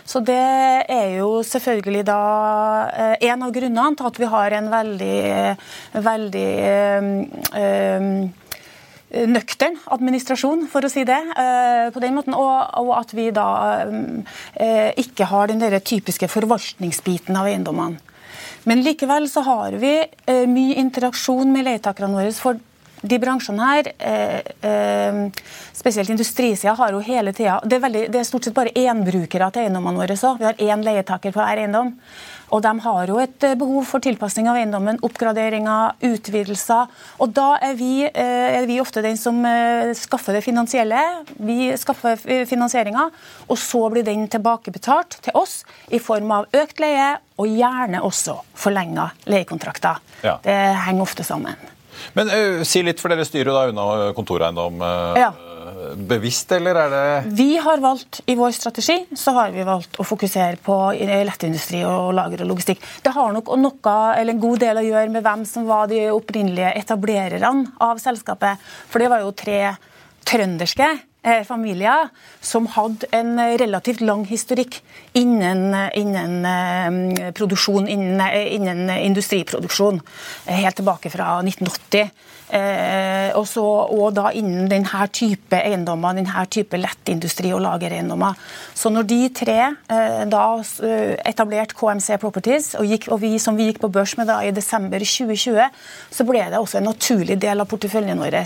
[0.06, 0.38] Så det
[0.92, 2.20] er jo selvfølgelig da
[2.88, 5.20] eh, en av grunnene til at vi har en veldig,
[6.06, 6.50] veldig
[7.60, 8.10] øh,
[9.32, 11.20] nøktern administrasjon, for å si det.
[11.94, 13.48] På den måten, Og, at vi da
[14.98, 18.02] ikke har den der typiske forvaltningsbiten av eiendommene.
[18.66, 22.32] Men likevel så har vi eh, mye interaksjon med leietakerne våre.
[22.32, 22.58] for
[23.06, 23.88] de bransjene her,
[25.76, 30.00] spesielt industrisida, har jo hele tida det, det, er stort sett bare énbrukere til eiendommene
[30.00, 30.16] våre.
[30.18, 30.32] Så.
[30.40, 31.92] Vi har én leietaker på hver eiendom.
[32.54, 36.90] Og de har jo et eh, behov for tilpasning av eiendommen, oppgraderinger, utvidelser.
[37.22, 41.02] Og da er vi, eh, er vi ofte den som eh, skaffer det finansielle.
[41.42, 43.08] Vi skaffer finansieringa,
[43.48, 48.38] og så blir den tilbakebetalt til oss i form av økt leie, og gjerne også
[48.56, 49.98] forlenga leiekontrakter.
[50.24, 50.38] Ja.
[50.44, 50.54] Det
[50.86, 51.58] henger ofte sammen.
[52.16, 54.80] Men uh, Si litt, for dere styrer da unna kontoreiendom.
[54.80, 55.34] Uh, ja
[56.08, 60.06] bevisst, eller er det Vi har valgt, I vår strategi så har vi valgt å
[60.06, 62.84] fokusere på lettindustri og lager og logistikk.
[63.02, 66.06] Det har nok noe, eller en god del å gjøre med hvem som var de
[66.12, 68.62] opprinnelige etablererne av selskapet.
[68.90, 69.60] For det var jo tre
[70.26, 70.88] trønderske
[71.46, 72.08] familier
[72.40, 74.80] som hadde en relativt lang historikk
[75.16, 80.00] innen, innen eh, produksjon, innen, eh, innen, industriproduksjon.
[80.46, 82.10] Helt tilbake fra 1980.
[82.46, 88.36] Eh, og, så, og, da innen denne type eiendommer, denne type lettindustri og lagereiendommer.
[88.76, 90.44] Så når de tre eh, da
[90.86, 94.38] eh, etablerte KMC Properties, og, gikk, og vi, som vi gikk på børs med da
[94.46, 95.58] i desember 2020,
[96.14, 98.38] så ble det også en naturlig del av porteføljen vår.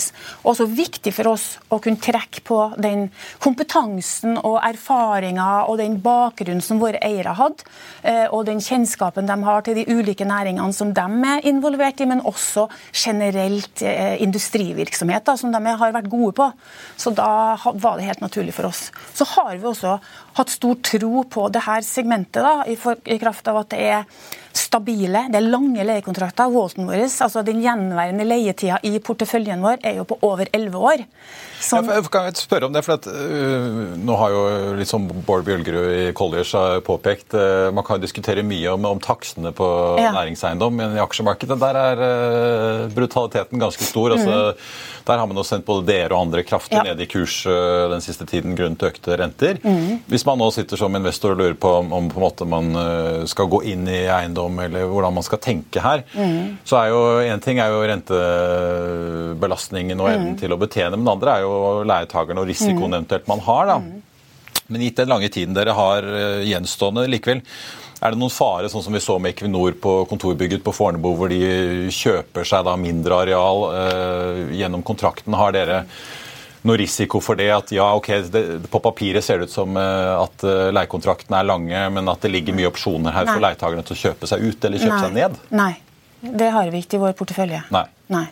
[0.48, 3.08] Også viktig for oss å kunne trekke på den
[3.42, 7.66] kompetansen og erfaringa og den bakgrunnen som våre eiere hadde,
[8.02, 12.08] eh, og den kjennskapen de har til de ulike næringene som de er involvert i,
[12.10, 16.50] men også generelt industrivirksomheter som de har vært gode på.
[17.00, 18.88] Så da var det helt naturlig for oss.
[19.14, 19.96] Så har vi også
[20.38, 24.04] hatt stor tro på det her segmentet, da, i kraft av at det er
[24.56, 26.50] stabile, det er lange leiekontrakter.
[26.50, 31.06] Walton vår, altså Den gjenværende leietida i porteføljen vår er jo på over 11 år.
[31.60, 31.90] Som...
[31.92, 34.44] Ja, kan jeg spørre om det, for at, uh, Nå har jo
[34.78, 36.54] liksom Bård Bjølgerud i Colliers
[36.86, 39.66] påpekt uh, Man kan diskutere mye om, om takstene på
[40.00, 40.14] ja.
[40.16, 44.16] næringseiendom, men i aksjemarkedet der er uh, brutaliteten ganske stor.
[44.16, 44.64] altså mm.
[45.10, 46.84] Der har man jo sendt både dere og andre kraftig ja.
[46.86, 47.42] ned i kurs
[47.90, 49.56] den siste tiden grunnet økte renter.
[49.64, 50.04] Mm.
[50.08, 52.68] Hvis man nå sitter som investor og lurer på om, om på en måte man
[53.28, 56.44] skal gå inn i eiendom, eller hvordan man skal tenke her, mm.
[56.64, 60.40] så er jo én ting er jo rentebelastningen og evnen mm.
[60.40, 61.52] til å betjene, men det andre er jo
[61.88, 62.96] leietakerne og risikoen mm.
[62.98, 63.64] eventuelt man har.
[63.74, 63.78] da.
[63.84, 63.98] Mm.
[64.70, 67.40] Men gitt den lange tiden dere har eh, gjenstående likevel,
[68.00, 71.28] er det noen fare, sånn som vi så med Equinor på kontorbygget på Fornebu, hvor
[71.28, 75.36] de kjøper seg da mindre areal eh, gjennom kontrakten?
[75.36, 75.82] Har dere
[76.68, 77.48] noe risiko for det?
[77.54, 78.42] At ja, ok, det,
[78.72, 82.32] på papiret ser det ut som eh, at uh, leiekontraktene er lange, men at det
[82.34, 83.36] ligger mye opsjoner her Nei.
[83.36, 85.06] for leietakerne til å kjøpe seg ut eller kjøpe Nei.
[85.06, 85.40] seg ned?
[85.62, 85.72] Nei.
[86.20, 87.62] Det har vi ikke i vår portefølje.
[87.72, 87.86] Nei.
[88.12, 88.26] Nei.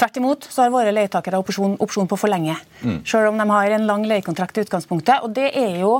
[0.00, 3.02] Tvert imot så har våre leietakere opsjon, opsjon på å forlenge, mm.
[3.08, 5.26] selv om de har en lang leiekontrakt i utgangspunktet.
[5.26, 5.98] Og det er jo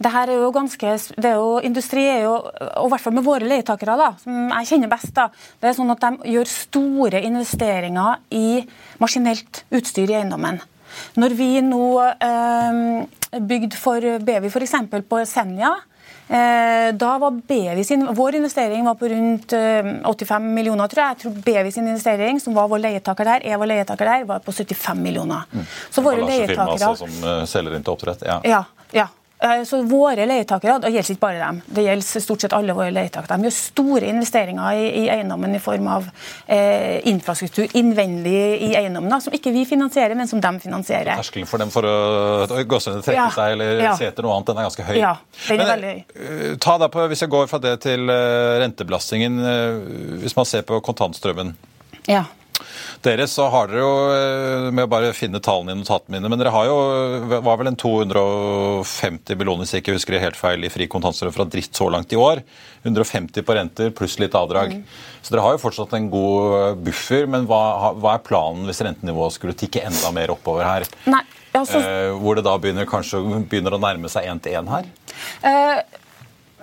[0.00, 3.14] det her er jo ganske, det er jo, Industri er jo, og i hvert fall
[3.18, 5.26] med våre leietakere, da, som jeg kjenner best, da,
[5.60, 8.62] det er sånn at de gjør store investeringer i
[9.02, 10.62] maskinelt utstyr i eiendommen.
[11.20, 14.76] Når vi nå eh, bygde for Bevi f.eks.
[15.08, 15.76] på Senja,
[16.30, 19.52] Eh, da var BV sin, Vår investering var på rundt
[20.04, 21.16] 85 eh, millioner, tror jeg.
[21.16, 24.44] Jeg tror BV sin investering, som var vår leietaker der, jeg var leietaker der, var
[24.44, 25.48] på 75 millioner.
[25.50, 25.64] Mm.
[25.90, 28.22] Så våre leietakere altså, Som uh, selger inn til oppdrett?
[28.22, 28.38] Ja.
[28.46, 28.62] ja,
[28.94, 29.08] ja.
[29.42, 32.90] Eh, så våre leietakere, Det gjelder ikke bare dem, det gjelder stort sett alle våre
[32.92, 33.38] leietakere.
[33.38, 36.08] De gjør store investeringer i, i eiendommen i form av
[36.46, 38.34] eh, infrastruktur innvendig
[38.66, 41.14] i eiendommen, som ikke vi finansierer, men som de finansierer.
[41.22, 41.94] Terskelen for dem for å
[42.68, 43.30] gåsehudene trekke ja.
[43.32, 43.94] seg eller ja.
[43.96, 44.98] se etter noe annet, den er ganske høy.
[45.00, 45.14] Ja,
[45.46, 46.02] den er men, veldig høy.
[46.26, 49.40] Eh, ta da på, Hvis jeg går fra det til rentebelastningen,
[50.20, 51.56] hvis man ser på kontantstrømmen.
[52.10, 52.26] Ja.
[53.04, 56.40] Dere så har dere jo, eh, med å bare finne tallene i notatene mine, men
[56.40, 56.76] dere har jo,
[57.40, 61.34] var vel en 250 millioner, hvis jeg ikke husker det helt feil, i fri kontantstrøm
[61.34, 62.42] fra dritt så langt i år.
[62.84, 64.76] 150 på renter pluss litt avdrag.
[64.78, 64.84] Mm.
[65.20, 68.82] Så dere har jo fortsatt en god eh, buffer, men hva, hva er planen hvis
[68.86, 70.88] rentenivået skulle tikke enda mer oppover her?
[71.10, 71.80] Nei, altså...
[71.80, 74.88] eh, hvor det da begynner, kanskje begynner å nærme seg én til én her?
[75.46, 75.99] Eh,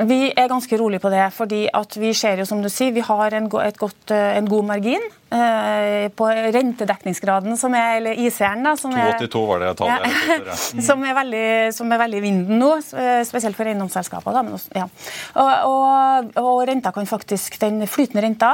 [0.05, 3.01] vi er ganske rolig på det, fordi at vi ser jo som du sier, vi
[3.05, 5.01] har en, godt, eh, en god margin
[5.33, 8.67] eh, på rentedekningsgraden, som er, eller ICR-en.
[8.77, 10.57] 282 var det tallet ja, ja.
[10.89, 14.37] som, er veldig, som er veldig vinden nå, eh, spesielt for eiendomsselskaper.
[14.77, 14.85] Ja.
[15.33, 18.53] og, og, og, renta kan faktisk, den flytende renta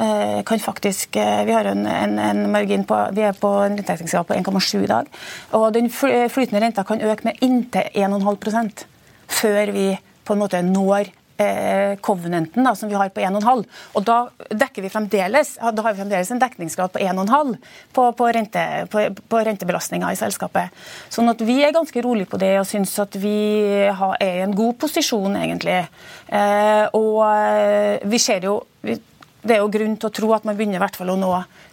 [0.00, 4.24] eh, kan faktisk, Vi har en, en, en margin på, vi er på en rentedekningsgrad
[4.24, 5.16] på 1,7 i dag.
[5.52, 8.86] og Den flytende renta kan øke med inntil 1,5%
[9.28, 9.90] før vi
[10.28, 13.64] på en måte når eh, covenanten da, som vi har på 1,5.
[13.94, 14.18] Og da
[14.50, 17.54] dekker vi da har vi fremdeles en dekningsgrad på 1,5
[17.92, 20.74] på, på, rente, på, på rentebelastninga i selskapet.
[21.08, 23.36] Sånn at vi er ganske rolig på det og syns at vi
[23.88, 25.80] har, er i en god posisjon, egentlig.
[26.26, 28.60] Eh, og eh, vi ser jo
[29.48, 31.30] det er jo grunn til å tro at man begynner hvert fall å nå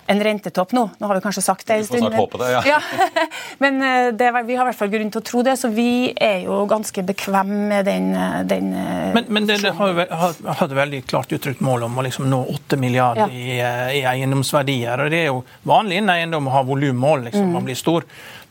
[0.07, 0.89] en rentetopp nå.
[0.97, 1.97] Nå har vi kanskje sagt det en stund.
[1.97, 2.61] Vi får snart håpe det, ja.
[2.65, 2.79] ja.
[3.63, 6.13] Men eh, det, vi har i hvert fall grunn til å tro det, så vi
[6.13, 11.01] er jo ganske bekvemme med den, eh, den eh, Men, men det, det har veldig
[11.09, 13.33] klart uttrykt mål om å liksom nå 8 milliarder ja.
[13.33, 15.05] i, i, eiendomsverdier.
[15.05, 17.53] og Det er jo vanlig innen eiendom å ha volummål, liksom, mm.
[17.57, 18.05] man blir stor.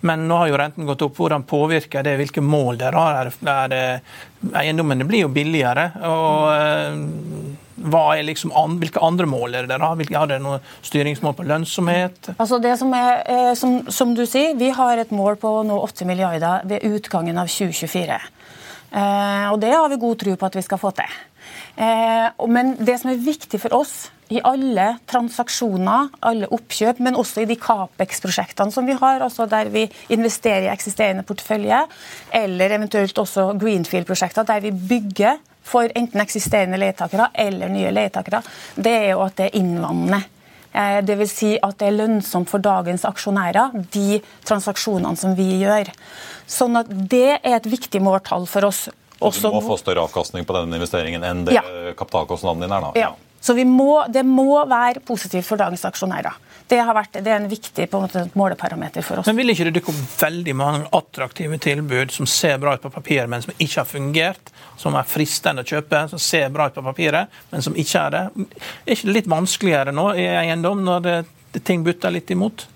[0.04, 1.14] Men nå har jo renten gått opp.
[1.16, 3.30] Hvordan påvirker det hvilke mål dere har?
[3.54, 3.76] Er
[4.58, 5.92] eiendommene blir jo billigere.
[6.04, 10.16] og liksom an, Hvilke andre mål er det dere har?
[10.18, 12.34] Har dere noen styringsmål på lønnsomhet?
[12.38, 15.62] Altså det som, er, eh, som, som, du sier, Vi har et mål på å
[15.66, 18.18] nå 8 milliarder ved utgangen av 2024.
[18.94, 21.14] Eh, og Det har vi god tro på at vi skal få til.
[21.76, 27.42] Eh, men det som er viktig for oss i alle transaksjoner, alle oppkjøp, men også
[27.42, 29.84] i de Capex-prosjektene som vi har, altså der vi
[30.14, 31.82] investerer i eksisterende portefølje,
[32.32, 38.42] eller eventuelt også Greenfield-prosjekter der vi bygger for enten eksisterende leietakere eller nye leietakere,
[38.76, 40.22] det er jo at det er innvandrende.
[40.74, 41.30] Det Dvs.
[41.30, 45.92] Si at det er lønnsomt for dagens aksjonærer, de transaksjonene som vi gjør.
[46.50, 48.88] Sånn at Det er et viktig måltall for oss.
[49.20, 51.62] Også, du må få større avkastning på denne investeringen enn det ja.
[51.94, 52.88] kapitalkostnaden din er?
[52.88, 52.90] da?
[52.98, 53.12] Ja.
[53.44, 56.34] Så må, det må være positivt for dagens aksjonærer.
[56.74, 59.28] Det, vært, det, er en viktig på en måte, måleparameter for oss.
[59.30, 62.90] Men Vil ikke det dukke opp veldig mange attraktive tilbud som ser bra ut på
[62.90, 64.52] papiret, men som ikke har fungert?
[64.80, 68.14] Som er fristende å kjøpe, som ser bra ut på papiret, men som ikke er
[68.16, 68.22] det?
[68.82, 71.18] Er ikke det litt vanskeligere nå i eiendom, når det,
[71.62, 72.66] ting butter litt imot?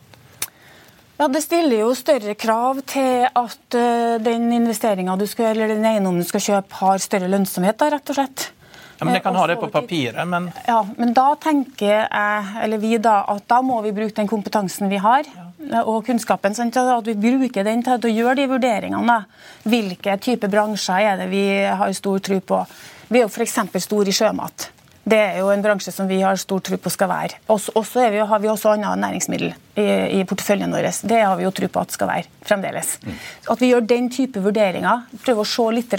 [1.18, 5.88] Ja, Det stiller jo større krav til at uh, den investeringa du skal, eller den
[5.90, 8.46] eiendommen du skal kjøpe, har større lønnsomhet, da, rett og slett.
[8.98, 12.78] Ja, men Jeg kan ha det på papiret, men Ja, men da tenker jeg, eller
[12.82, 15.28] vi da, at da må vi bruke den kompetansen vi har.
[15.84, 19.18] Og kunnskapen, at vi bruker den til å gjøre de vurderingene.
[19.68, 22.64] Hvilke type bransjer er det vi har stor tro på?
[23.08, 23.58] Vi er jo f.eks.
[23.84, 24.70] store i sjømat.
[25.08, 27.38] Det er jo en bransje som vi har stor tro på skal være.
[27.48, 29.86] Og så har vi også annet næringsmiddel i,
[30.18, 30.90] i, porteføljen vår.
[31.08, 32.98] Det har vi jo tro på at skal være fremdeles.
[33.06, 33.16] Mm.
[33.54, 35.06] At vi gjør den type vurderinger.
[35.24, 35.96] Prøver å se litt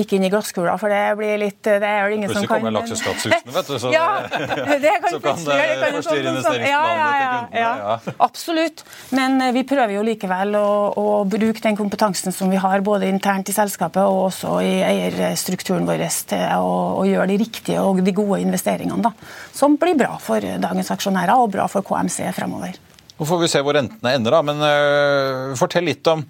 [0.00, 2.58] ikke inn i glasskula, for det blir litt det er ingen som kan...
[2.58, 3.74] kommer lakseskattsusene, vet du.
[3.78, 7.62] Så, ja, det kan så kan det forstyrre investeringsplanene ja, ja, ja, kundene.
[7.62, 8.14] Ja.
[8.26, 8.84] Absolutt.
[9.14, 13.10] Men eh, vi prøver jo likevel å, å, bruke den kompetansen som vi har, både
[13.10, 18.02] internt i selskapet og også i eierstrukturen vår, til å, å gjøre de riktige og
[18.04, 19.02] de gode investeringene.
[19.04, 19.14] Da,
[19.54, 22.80] som blir bra for dagens aksjonærer og bra for KMC fremover.
[23.14, 26.24] Nå får vi se hvor rentene ender, da, men uh, fortell litt om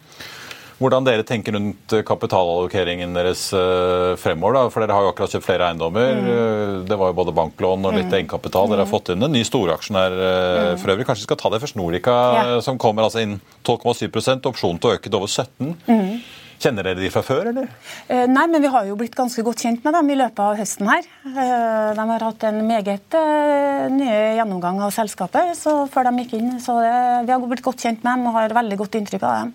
[0.79, 4.59] hvordan dere tenker rundt kapitalallokeringen deres eh, fremover.
[4.59, 6.15] da, for Dere har jo akkurat kjøpt flere eiendommer.
[6.19, 6.31] Mm.
[6.35, 8.17] Eh, det var jo både banklån og litt mm.
[8.21, 8.71] egenkapital.
[8.71, 8.95] Dere har mm.
[8.95, 10.81] fått inn en ny storaksjonær eh, mm.
[10.83, 11.09] for øvrig.
[11.09, 12.63] Kanskje vi skal ta det først Norica, ja.
[12.65, 16.17] som kommer altså inn 12,7 opsjon til å øke til over 17 mm.
[16.65, 17.67] Kjenner dere de fra før, eller?
[18.09, 20.57] Eh, nei, men vi har jo blitt ganske godt kjent med dem i løpet av
[20.57, 21.09] høsten her.
[21.29, 26.37] Eh, de har hatt en meget eh, nye gjennomgang av selskapet så før de gikk
[26.39, 26.55] inn.
[26.63, 29.53] Så vi har blitt godt kjent med dem og har veldig godt inntrykk av dem.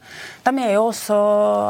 [0.49, 1.17] De jo også,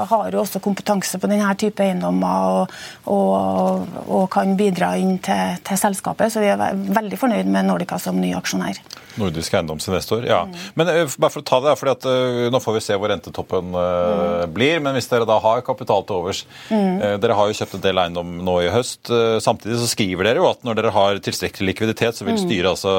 [0.09, 2.77] har jo også kompetanse på denne type eiendommer og,
[3.11, 6.63] og, og kan bidra inn til, til, selskapet, så vi er
[6.95, 8.79] veldig fornøyd med Nordica som ny aksjonær.
[9.19, 10.43] Nordisk eiendomsinvestor, ja.
[10.47, 10.57] Mm.
[10.79, 12.07] Men bare for å ta det, fordi at
[12.53, 14.53] Nå får vi se hvor rentetoppen mm.
[14.55, 14.79] blir.
[14.83, 16.43] men hvis dere da har kapital til overs.
[16.69, 17.19] Mm.
[17.21, 19.11] Dere har jo kjøpt en del eiendom nå i høst.
[19.43, 22.41] Samtidig så skriver dere jo at når dere har tilstrekkelig likviditet, så vil mm.
[22.45, 22.93] styret altså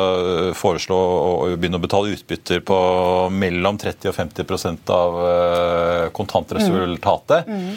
[0.59, 2.79] foreslå å begynne å betale utbytter på
[3.33, 5.21] mellom 30 og 50% av
[6.17, 7.51] kontantresultatet.
[7.51, 7.75] Mm.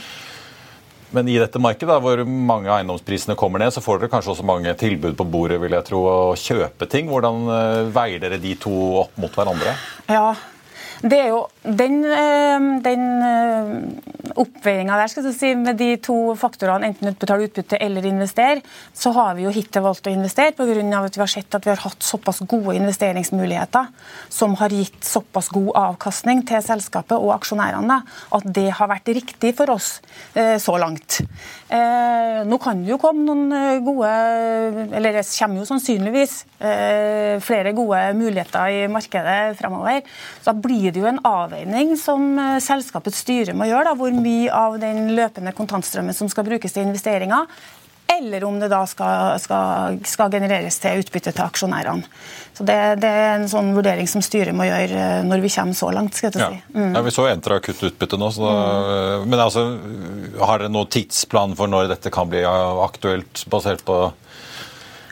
[1.13, 4.45] Men i dette markedet, da, hvor mange eiendomsprisene kommer ned, så får dere kanskje også
[4.49, 7.12] mange tilbud på bordet vil jeg tro, å kjøpe ting.
[7.12, 7.43] Hvordan
[7.93, 9.75] veier dere de to opp mot hverandre?
[10.10, 10.32] Ja,
[11.06, 16.34] det er jo den, eh, den eh, oppveiinga der, skal jeg si, med de to
[16.39, 18.60] faktorene, enten utbetale utbytte eller investere,
[18.93, 20.73] så har vi jo hittil valgt å investere pga.
[21.04, 23.88] at vi har sett at vi har hatt såpass gode investeringsmuligheter
[24.30, 29.56] som har gitt såpass god avkastning til selskapet og aksjonærene, at det har vært riktig
[29.56, 30.02] for oss
[30.36, 31.21] eh, så langt.
[31.73, 34.10] Nå kan det jo komme noen gode
[34.93, 36.36] Eller det kommer jo sannsynligvis
[37.41, 40.04] flere gode muligheter i markedet fremover.
[40.38, 41.53] Så da blir det jo en avveining
[42.00, 43.92] som eh, selskapets styre må gjøre.
[43.92, 47.48] Da, hvor mye av den løpende kontantstrømmen som skal brukes til investeringer,
[48.13, 52.10] eller om det da skal, skal, skal genereres til utbytte til aksjonærene.
[52.54, 55.78] Så det, det, er en sånn vurdering som styret må gjøre eh, når vi kommer
[55.78, 56.18] så langt.
[56.18, 56.60] skal jeg si.
[56.76, 56.92] Mm.
[56.94, 58.30] Ja, vi så Entra kutte utbytte nå.
[58.38, 59.30] Da, mm.
[59.32, 59.66] Men altså,
[60.42, 64.06] har dere noen tidsplan for når dette kan bli aktuelt, basert på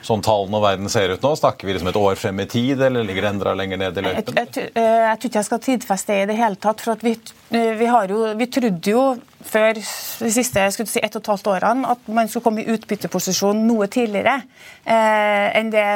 [0.06, 1.34] sånn tallene og verden ser ut nå?
[1.38, 4.06] Snakker vi liksom et år frem i tid, eller ligger det enda lenger ned i
[4.06, 4.38] løypen?
[4.38, 6.82] Jeg, jeg, jeg, jeg, tror ikke jeg skal tidfeste det i det hele tatt.
[6.82, 7.14] for vi,
[7.52, 9.04] eh, vi, jo, vi, trodde jo
[9.52, 13.64] før de siste si, ett og et halvt årene at man skulle komme i utbytteposisjon
[13.66, 14.36] noe tidligere
[14.86, 15.88] eh, enn det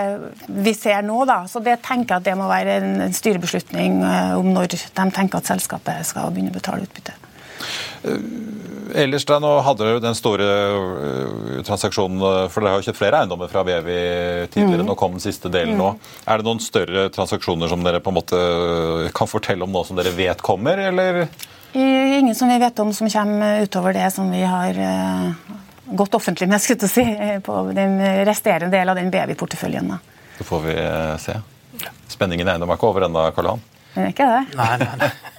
[0.48, 1.22] vi ser nå.
[1.30, 1.44] Da.
[1.50, 4.82] Så det tenker jeg at det må være en, en styrebeslutning eh, om når de
[4.96, 7.25] tenker at selskapet skal begynne å betale utbytte.
[8.04, 12.88] Eh, ellers da, nå hadde dere den store uh, transaksjonen, eh, for dere har jo
[12.90, 13.98] kjøpt flere eiendommer fra Vevi
[14.54, 14.84] tidligere.
[14.86, 14.92] Mm.
[14.92, 15.82] Nå kom den siste delen mm.
[15.82, 15.90] nå.
[16.26, 18.40] Er det noen større transaksjoner som dere på en måte
[19.18, 21.26] kan fortelle om nå som dere vet kommer, eller?
[21.76, 24.78] Ingen som vi vet om som kommer utover det som vi har
[25.86, 29.92] gått offentlig med, skulle jeg si, på den resterende del av den BV-porteføljen.
[30.38, 30.80] Så får vi
[31.24, 31.40] se.
[32.08, 33.66] Spenningen i eiendom er ikke over ennå, Karl Johan?
[33.96, 34.44] Den er ikke det.
[34.60, 35.35] Nei, nei, nei.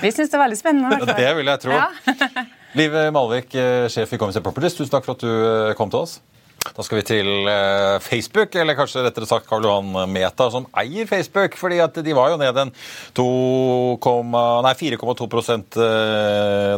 [0.00, 1.10] Vi syns det er veldig spennende.
[1.20, 1.74] Det vil jeg tro.
[1.76, 1.86] Ja.
[2.78, 6.00] Liv Malvik, eh, sjef i Commissar Properties, tusen takk for at du eh, kom til
[6.04, 6.12] oss.
[6.60, 11.06] Da skal vi til eh, Facebook, eller kanskje rettere sagt Karl Johan Meta, som eier
[11.10, 11.56] Facebook.
[11.58, 12.70] fordi at de var jo ned en
[13.16, 15.74] 4,2%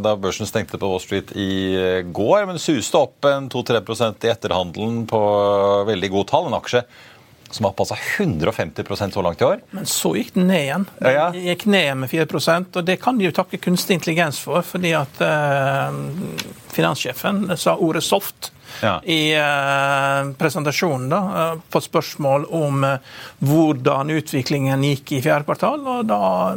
[0.00, 1.76] da børsen stengte på Wall Street i
[2.08, 5.20] går, men suste opp en 2-3% i etterhandelen på
[5.90, 6.46] veldig god tall.
[6.48, 6.80] En aksje
[7.52, 9.60] som har passa 150% så langt i år.
[9.70, 10.88] Men så gikk den ned igjen.
[10.98, 11.44] Den ja, ja.
[11.52, 15.22] gikk ned med 4% og det kan de jo takke kunstig intelligens for, fordi at
[15.26, 16.00] eh,
[16.72, 18.52] finanssjefen sa ordet 'soft'.
[18.80, 19.00] Ja.
[19.04, 21.18] i uh, presentasjonen da,
[21.52, 22.96] uh, på spørsmål om uh,
[23.44, 25.84] hvordan utviklingen gikk i fjerde kvartal.
[25.86, 26.56] og da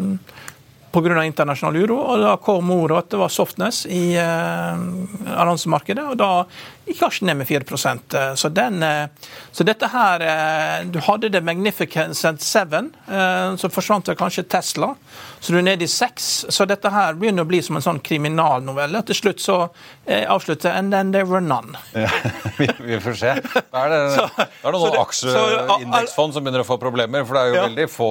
[0.95, 1.23] pga.
[1.25, 1.97] internasjonal uro.
[1.99, 6.05] og Da kom ordet at det var softness i annonsemarkedet.
[6.08, 6.45] og Da
[6.86, 9.08] gikk aksjen ned med 4% så, den, eh,
[9.52, 14.93] så dette her eh, Du hadde det Magnificent Seven, eh, så forsvant det kanskje Tesla.
[15.39, 16.45] Så du er nede i seks.
[16.50, 19.04] Så dette her begynner å bli som en sånn kriminalnovelle.
[19.06, 19.58] Til slutt så
[20.06, 21.78] avslutter And then there were none.
[21.93, 22.10] Ja,
[22.58, 23.34] vi, vi, får se.
[23.54, 27.26] Da er det, så, da er det noen aksjeindeksfond som begynner å få problemer.
[27.28, 27.65] For det er jo ja.
[27.67, 28.10] veldig få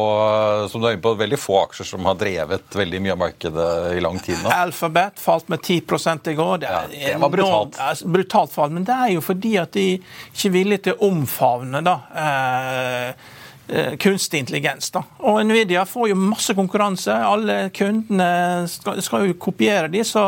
[0.70, 3.68] som du er inne på, veldig få aksjer som har drevet veldig mye av markedet
[3.98, 4.52] i lang tid nå.
[4.54, 6.62] Alphabet falt med 10 i går.
[6.62, 7.80] Det, ja, det var brutalt.
[7.80, 8.63] Enormt, brutalt fall.
[8.72, 13.08] Men det er jo fordi at de ikke er villige til å omfavne da, eh,
[13.68, 14.90] eh, kunstig intelligens.
[14.94, 15.02] Da.
[15.28, 17.12] Og Nvidia får jo masse konkurranse.
[17.12, 20.24] Alle kundene skal, skal jo kopiere de, så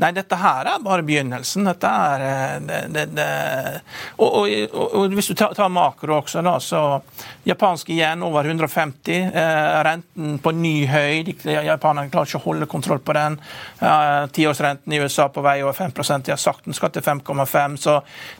[0.00, 1.66] Nei, dette her er bare begynnelsen.
[1.68, 3.26] Dette er eh, det, det, det.
[4.16, 6.80] Og, og, og, hvis du tar, tar makro også, da, så
[7.44, 9.12] japansk igjen over 150.
[9.28, 11.34] Eh, renten på ny høy.
[11.44, 13.36] Japanerne klarer ikke å holde kontroll på den.
[14.32, 15.92] Tiårsrenten i USA på vei over 5
[16.24, 17.96] De har sagt den skal til 5,5 Så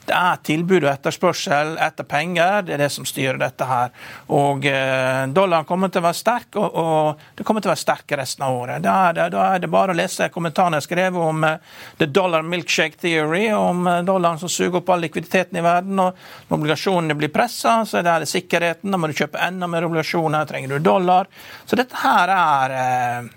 [0.07, 2.63] det er tilbud og etterspørsel etter penger.
[2.67, 3.93] Det er det som styrer dette her.
[4.33, 7.83] Og eh, dollaren kommer til å være sterk, og, og det kommer til å være
[7.85, 8.83] sterk resten av året.
[8.83, 12.99] Da er, da er det bare å lese kommentarene jeg skrev om the dollar milkshake
[13.01, 15.99] theory, om eh, dollaren som suger opp all likviditeten i verden.
[15.99, 18.91] og Når obligasjonene blir pressa, så er det sikkerheten.
[18.91, 21.29] Da må du kjøpe enda mer obligasjoner, trenger du dollar.
[21.65, 23.33] Så dette her er eh,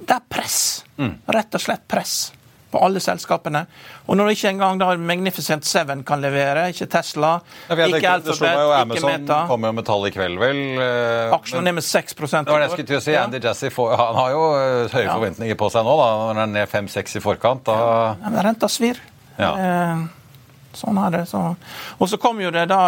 [0.00, 0.60] Det er press.
[0.96, 1.16] Mm.
[1.28, 2.30] Rett og slett press
[2.70, 3.64] på alle selskapene.
[4.06, 7.32] Og når ikke engang da Magnificent Seven kan levere, ikke Tesla,
[7.68, 10.62] ja, ikke Alphabet, ikke Meta kommer jo med tall i kveld, vel.
[10.78, 13.16] Eh, Aksjene ned med 6 Det var det jeg skulle til å si.
[13.18, 15.16] Andy Jassy han har jo eh, høye ja.
[15.16, 17.66] forventninger på seg nå, da, når han er ned 5-6 i forkant.
[17.66, 17.76] Da...
[18.22, 19.02] Ja, men renta svir.
[19.40, 19.50] Ja.
[19.56, 20.06] Eh,
[20.78, 21.24] sånn er det.
[21.30, 21.42] Så.
[21.98, 22.80] Og så kom jo det da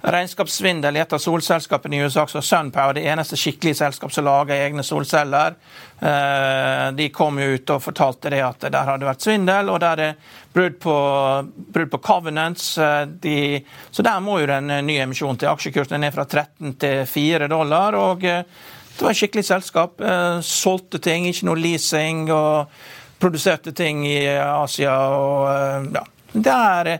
[0.00, 4.54] regnskapssvindel i et av solselskapene i USA, så SunPower, det eneste skikkelige selskap som lager
[4.54, 5.56] egne solceller.
[5.98, 10.02] Eh, de kom jo ut og fortalte det at der hadde vært svindel, og der
[10.04, 10.96] er brudd på,
[11.74, 12.70] brudd på covenants.
[12.78, 13.38] Eh, de,
[13.90, 15.50] så der må jo den nye emisjonen til.
[15.50, 17.98] Aksjekursen ned fra 13 til 4 dollar.
[17.98, 20.00] og det var et skikkelig selskap.
[20.42, 22.30] Solgte ting, ikke noe leasing.
[22.34, 22.70] og
[23.18, 24.94] Produserte ting i Asia.
[24.94, 26.02] og ja,
[26.32, 26.90] det er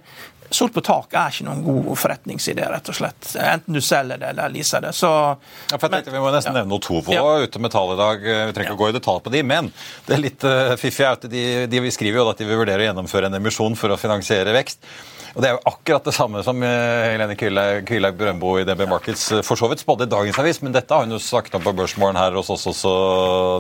[0.51, 3.27] Sort på tak er ikke noen god forretningsidé, rett og slett.
[3.37, 4.95] Enten du selger det eller leaser det.
[4.97, 6.63] Så, ja, for jeg tenkte Vi må nesten ja.
[6.63, 7.25] nevne Otovo ja.
[7.45, 8.25] ute med tall i dag.
[8.25, 8.79] Vi trenger ikke ja.
[8.79, 9.69] å gå i detalj på de, men
[10.07, 12.81] det er litt uh, fiffig at de, de, vi skriver jo at de vil vurdere
[12.81, 14.89] å gjennomføre en emisjon for å finansiere vekst.
[15.35, 16.71] Og Det er jo akkurat det samme som uh,
[17.11, 20.73] Helene Kvilaug Brøndbo i DB Markets uh, for så vidt spådde i dagens avis, men
[20.73, 22.97] dette har hun jo snakket om på Børsmorgen her hos oss også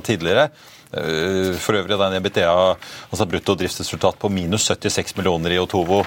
[0.08, 0.48] tidligere.
[0.88, 2.52] For øvrig den EBTA,
[3.12, 5.98] altså brutto driftsresultat på minus 76 millioner i Otovo.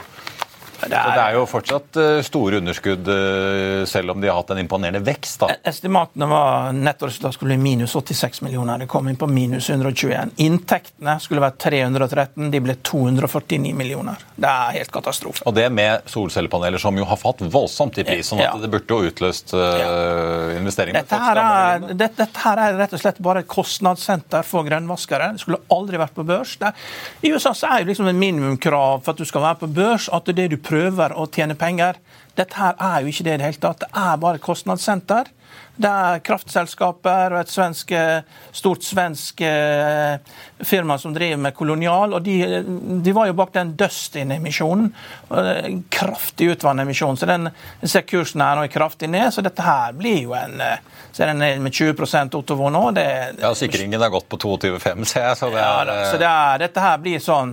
[0.81, 4.53] Det er, det er, jo fortsatt eh, store underskudd, eh, selv om de har hatt
[4.55, 5.43] en imponerende vekst.
[5.43, 5.51] da.
[5.53, 8.81] E- estimatene var nettoresultatet skulle bli minus 86 millioner.
[8.81, 10.33] Det kom inn på minus 121.
[10.41, 14.25] Inntektene skulle være 313, de ble 249 millioner.
[14.35, 15.45] Det er helt katastrofe.
[15.45, 18.55] Og det med solcellepaneler som jo har fått voldsomt i pris, sånn at ja.
[18.61, 21.03] det burde jo utløst uh, investeringer.
[21.03, 25.31] Dette her, er, dette, dette her, er, rett og slett bare et kostnadssenter for grønnvaskere.
[25.35, 26.57] Det skulle aldri vært på børs.
[26.61, 26.73] Det,
[27.21, 30.09] I USA så er jo liksom en minimumkrav for at du skal være på børs,
[30.11, 31.99] at det du prøver å tjene penger.
[32.35, 33.83] Dette her er jo ikke det i det hele tatt.
[33.83, 35.31] Det er bare et kostnadssenter.
[35.81, 38.21] Det er kraftselskaper og et svensk, eh,
[38.53, 40.17] stort svensk eh,
[40.59, 42.13] firma som driver med kolonial.
[42.13, 42.61] og De,
[43.01, 44.91] de var jo bak den Dustin-emisjonen.
[45.89, 47.17] Kraftig utvannet emisjon.
[47.17, 47.49] Så den
[47.83, 49.31] ser kursen her nå er kraftig ned.
[49.33, 50.77] Så dette her blir jo en eh,
[51.11, 52.91] så er den ned med 20 Ottovo nå.
[52.91, 53.05] Det,
[53.41, 55.37] ja, Sikringen er gått på 22,5, ser jeg.
[55.37, 57.51] Så, det er, ja, så det er, dette her blir sånn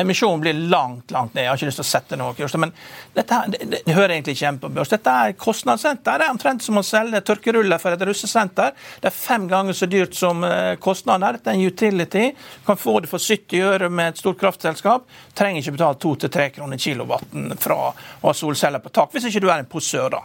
[0.00, 1.44] Emisjonen blir langt, langt ned.
[1.44, 2.72] Jeg har ikke lyst til å sette noe kurs, men
[3.12, 4.92] dette her, det, det, hører egentlig ikke hjemme på børs.
[4.92, 6.22] Dette er kostnadssenter.
[6.22, 8.72] Det er omtrent som å selge tørkeruller for et russesenter.
[9.00, 10.44] Det er fem ganger så dyrt som
[10.80, 11.38] kostnaden kostnaden.
[11.38, 12.30] Dette er en utility.
[12.66, 15.08] Kan få det for 70 øre med et stort kraftselskap.
[15.34, 19.50] Trenger ikke betale 2-3 kroner kilowatten fra å ha solceller på tak, hvis ikke du
[19.50, 20.22] er en posør, da.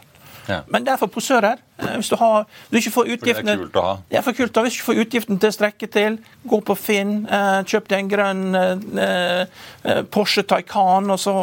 [0.47, 0.61] Ja.
[0.71, 1.59] Men det er for posører.
[1.77, 3.93] Eh, hvis du, har, hvis du ikke får utgiftene det er kult å ha.
[4.07, 4.65] Det er for kult å ha.
[4.67, 6.17] Hvis du ikke får utgiftene til å strekke til,
[6.47, 11.35] gå på Finn, eh, kjøp deg en grønn eh, Porsche Taycan, og så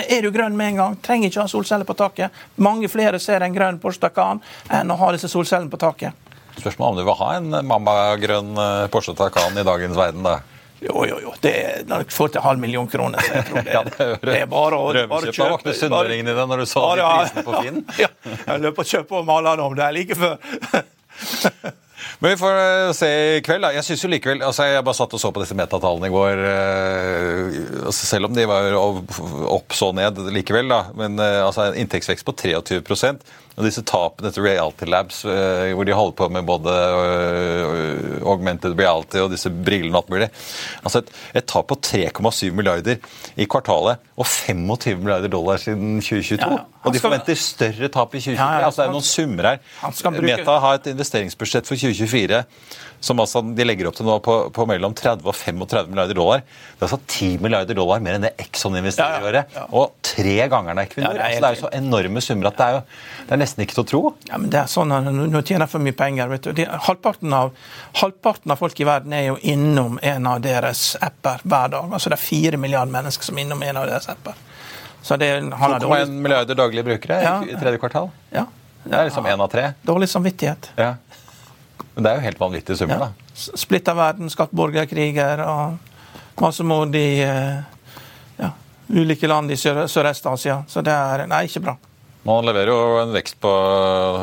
[0.00, 0.98] er du grønn med en gang.
[1.04, 2.42] Trenger ikke ha solceller på taket.
[2.62, 4.42] Mange flere ser en grønn Porsche Taycan
[4.72, 6.22] enn å ha disse solcellene på taket.
[6.54, 8.58] Spørsmålet om du vil ha en mammagrønn
[8.94, 10.38] Porsche Taycan i dagens verden, da?
[10.84, 11.32] Jo, jo, jo.
[11.40, 13.22] Det er får til halv million kroner.
[13.24, 13.84] Så jeg tror det, ja,
[14.24, 15.60] det, er bare å bare kjøpe.
[15.62, 17.80] ikke sunnmøringen i det når du så de prisene på Finn.
[18.04, 18.10] ja,
[18.44, 20.36] jeg løp og kjøpte og maler om det er like før.
[22.20, 23.64] Men vi får eh, se i kveld.
[23.64, 23.70] da.
[23.74, 26.42] Jeg synes jo likevel, altså Jeg bare satt og så på disse metatallene i går.
[26.50, 27.58] Eh,
[27.88, 30.82] altså selv om de var opp så ned likevel, da.
[30.98, 32.82] Men eh, altså en inntektsvekst på 23
[33.54, 38.74] og disse tapene etter Reality Labs, eh, hvor de holder på med både eh, augmented
[38.78, 40.28] reality og disse brillene og alt mulig.
[40.82, 42.98] Altså et, et tap på 3,7 milliarder
[43.38, 46.40] i kvartalet og 25 milliarder dollar siden 2022.
[46.42, 46.64] Ja, ja.
[46.84, 48.34] Og de forventer større tap i 2023.
[48.42, 50.18] Ja, altså det er noen summer her.
[50.18, 52.42] Meta har et investeringsbudsjett for 2024
[53.04, 56.44] som altså de legger opp til nå på, på, mellom 30 og 35 milliarder dollar.
[56.44, 59.58] Det er altså 10 milliarder dollar mer enn det Exxon investerer i året.
[59.76, 61.18] Og tre ganger Equinor.
[61.18, 62.82] Altså, det er jo så enorme summer at det er jo
[63.24, 64.02] det er nesten ikke til å tro.
[64.30, 66.32] Ja, men det er sånn at Nå tjener for mye penger.
[66.32, 66.52] vet du.
[66.56, 67.52] De, halvparten, av,
[68.00, 71.92] halvparten av folk i verden er jo innom en av deres apper hver dag.
[71.92, 74.36] Altså Det er fire milliarder mennesker som er innom en av deres apper.
[75.04, 78.08] 2,1 milliarder daglige brukere ja, i tredje kvartal.
[78.32, 78.46] Ja.
[78.84, 79.70] Det er liksom én av tre.
[79.84, 80.70] Dårlig samvittighet.
[80.80, 80.94] Ja.
[81.94, 83.08] Men det er jo helt vanvittige summer, ja.
[83.08, 83.58] da.
[83.60, 85.78] Splitta verden, skapt borgerkriger og
[86.40, 87.58] massemord i eh,
[88.40, 88.52] ja,
[88.90, 90.62] ulike land i Sørøst-Asia.
[90.68, 91.76] Så det er nei, ikke bra.
[92.24, 93.50] Man leverer jo en vekst på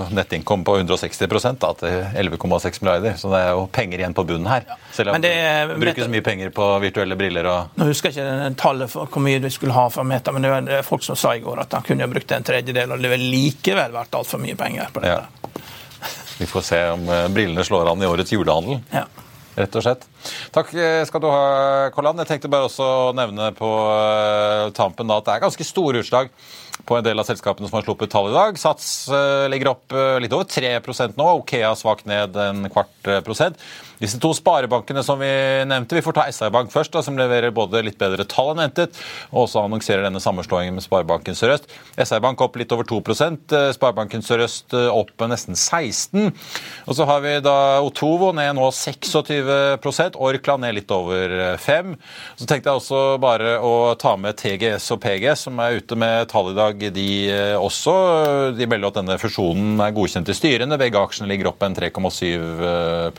[0.09, 1.19] nettinnkom på 160
[1.61, 3.13] da, til 11,6 milliarder.
[3.17, 4.65] Så det er jo penger igjen på bunnen her.
[4.91, 5.29] Selv om det,
[5.69, 7.45] det brukes mye penger på virtuelle briller.
[7.45, 7.77] Og...
[7.77, 10.55] Nå husker jeg ikke tallet for hvor mye du skulle ha for Meta, men det
[10.55, 13.29] var folk som sa i går at han kunne brukt en tredjedel, og det ville
[13.35, 15.21] likevel vært altfor mye penger på dette.
[15.21, 15.69] Ja.
[16.41, 18.79] Vi får se om eh, brillene slår an i årets julehandel.
[18.89, 19.03] Ja.
[19.51, 20.07] Rett og slett.
[20.55, 21.43] Takk eh, skal du ha,
[21.93, 22.17] Kolland.
[22.23, 26.01] Jeg tenkte bare også å nevne på eh, tampen da, at det er ganske store
[26.01, 26.31] utslag
[26.87, 28.57] på en del av selskapene som har sluppet tall i dag.
[28.57, 28.87] Sats
[29.53, 31.27] ligger opp litt over 3% nå.
[31.43, 33.61] Okea svakt ned en kvart prosent.
[34.01, 35.29] Disse to sparebankene som vi
[35.69, 38.63] nevnte, vi får ta SR Bank først, da, som leverer både litt bedre tall enn
[38.63, 38.97] ventet,
[39.29, 41.69] og også annonserer denne sammenslåingen med Sparebanken Sørøst.
[42.01, 43.01] SR Bank opp litt over 2
[43.75, 46.31] Sparebanken Sør-Øst opp nesten 16
[46.87, 51.93] Og så har vi da Otovo ned nå 26% Orkla ned litt over 5
[52.39, 56.29] Så tenkte jeg også bare å ta med TGS og PGS, som er ute med
[56.31, 57.07] tall i dag, de
[57.59, 57.93] også.
[58.57, 60.79] De melder at denne fusjonen er godkjent i styrene.
[60.81, 63.11] Begge aksjene ligger opp en 3,7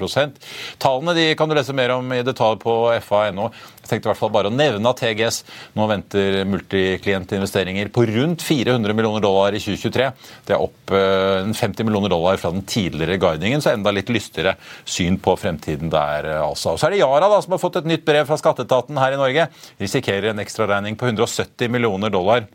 [0.80, 3.48] Tallene de kan du lese mer om i detalj på fa.no.
[3.82, 5.40] Jeg tenkte i hvert fall bare å nevne at TGS
[5.76, 10.08] nå venter multiklientinvesteringer på rundt 400 millioner dollar i 2023.
[10.46, 14.54] Det er opp 50 eh, millioner dollar fra den tidligere guidingen, så enda litt lystigere
[14.84, 16.76] syn på fremtiden der, eh, altså.
[16.78, 19.20] Så er det Yara da, som har fått et nytt brev fra skatteetaten her i
[19.20, 19.48] Norge.
[19.82, 22.46] Risikerer en ekstraregning på 170 millioner dollar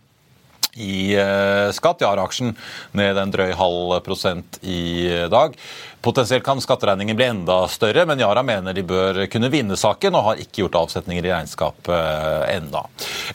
[0.75, 2.01] i eh, skatt.
[2.01, 2.55] Yara-aksjen
[2.97, 5.57] ned en drøy halv prosent i dag.
[6.07, 10.23] Potensielt kan skatteregningen bli enda større, men Yara mener de bør kunne vinne saken, og
[10.27, 12.83] har ikke gjort avsetninger i regnskapet eh, enda.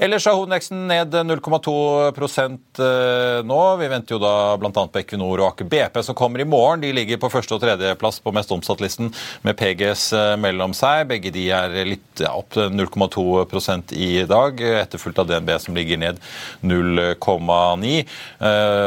[0.01, 1.75] Ellers er hovedveksten ned 0,2
[2.07, 3.61] eh, nå.
[3.83, 4.71] Vi venter jo da bl.a.
[4.73, 6.85] på Equinor og Aker BP som kommer i morgen.
[6.85, 9.11] De ligger på første- og tredjeplass på mest omsatt-listen
[9.43, 10.07] med PGS
[10.41, 11.09] mellom seg.
[11.11, 16.23] Begge de er litt ja, opp 0,2% i dag, etterfulgt av DNB som ligger ned
[17.23, 18.03] 0,9.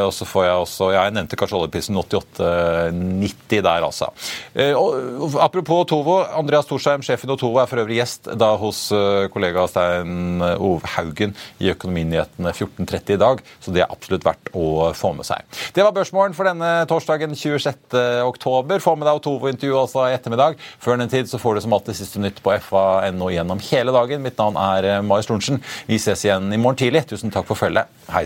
[0.06, 4.10] Og så får jeg også Jeg nevnte kanskje oljeprisen 88,90 der, altså.
[4.54, 6.18] Eh, og, apropos Tovo.
[6.36, 10.94] Andreas Thorsheim, sjefen i Tovo, er for øvrig gjest da hos eh, kollega Stein Ove
[10.96, 15.44] Haugen i Økonominyhetene 14.30 i dag, så det er absolutt verdt å få med seg.
[15.76, 17.96] Det var børsmålen for denne torsdagen 26.
[18.26, 18.82] oktober.
[18.82, 20.60] Få med deg Otovo-intervjuet altså i ettermiddag.
[20.82, 24.24] Før den tid så får du som alltid siste nytt på fa.no gjennom hele dagen.
[24.24, 25.62] Mitt navn er eh, Marius Lorentzen.
[25.88, 27.06] Vi ses igjen i morgen tidlig.
[27.10, 27.90] Tusen takk for følget.
[28.12, 28.25] Hei.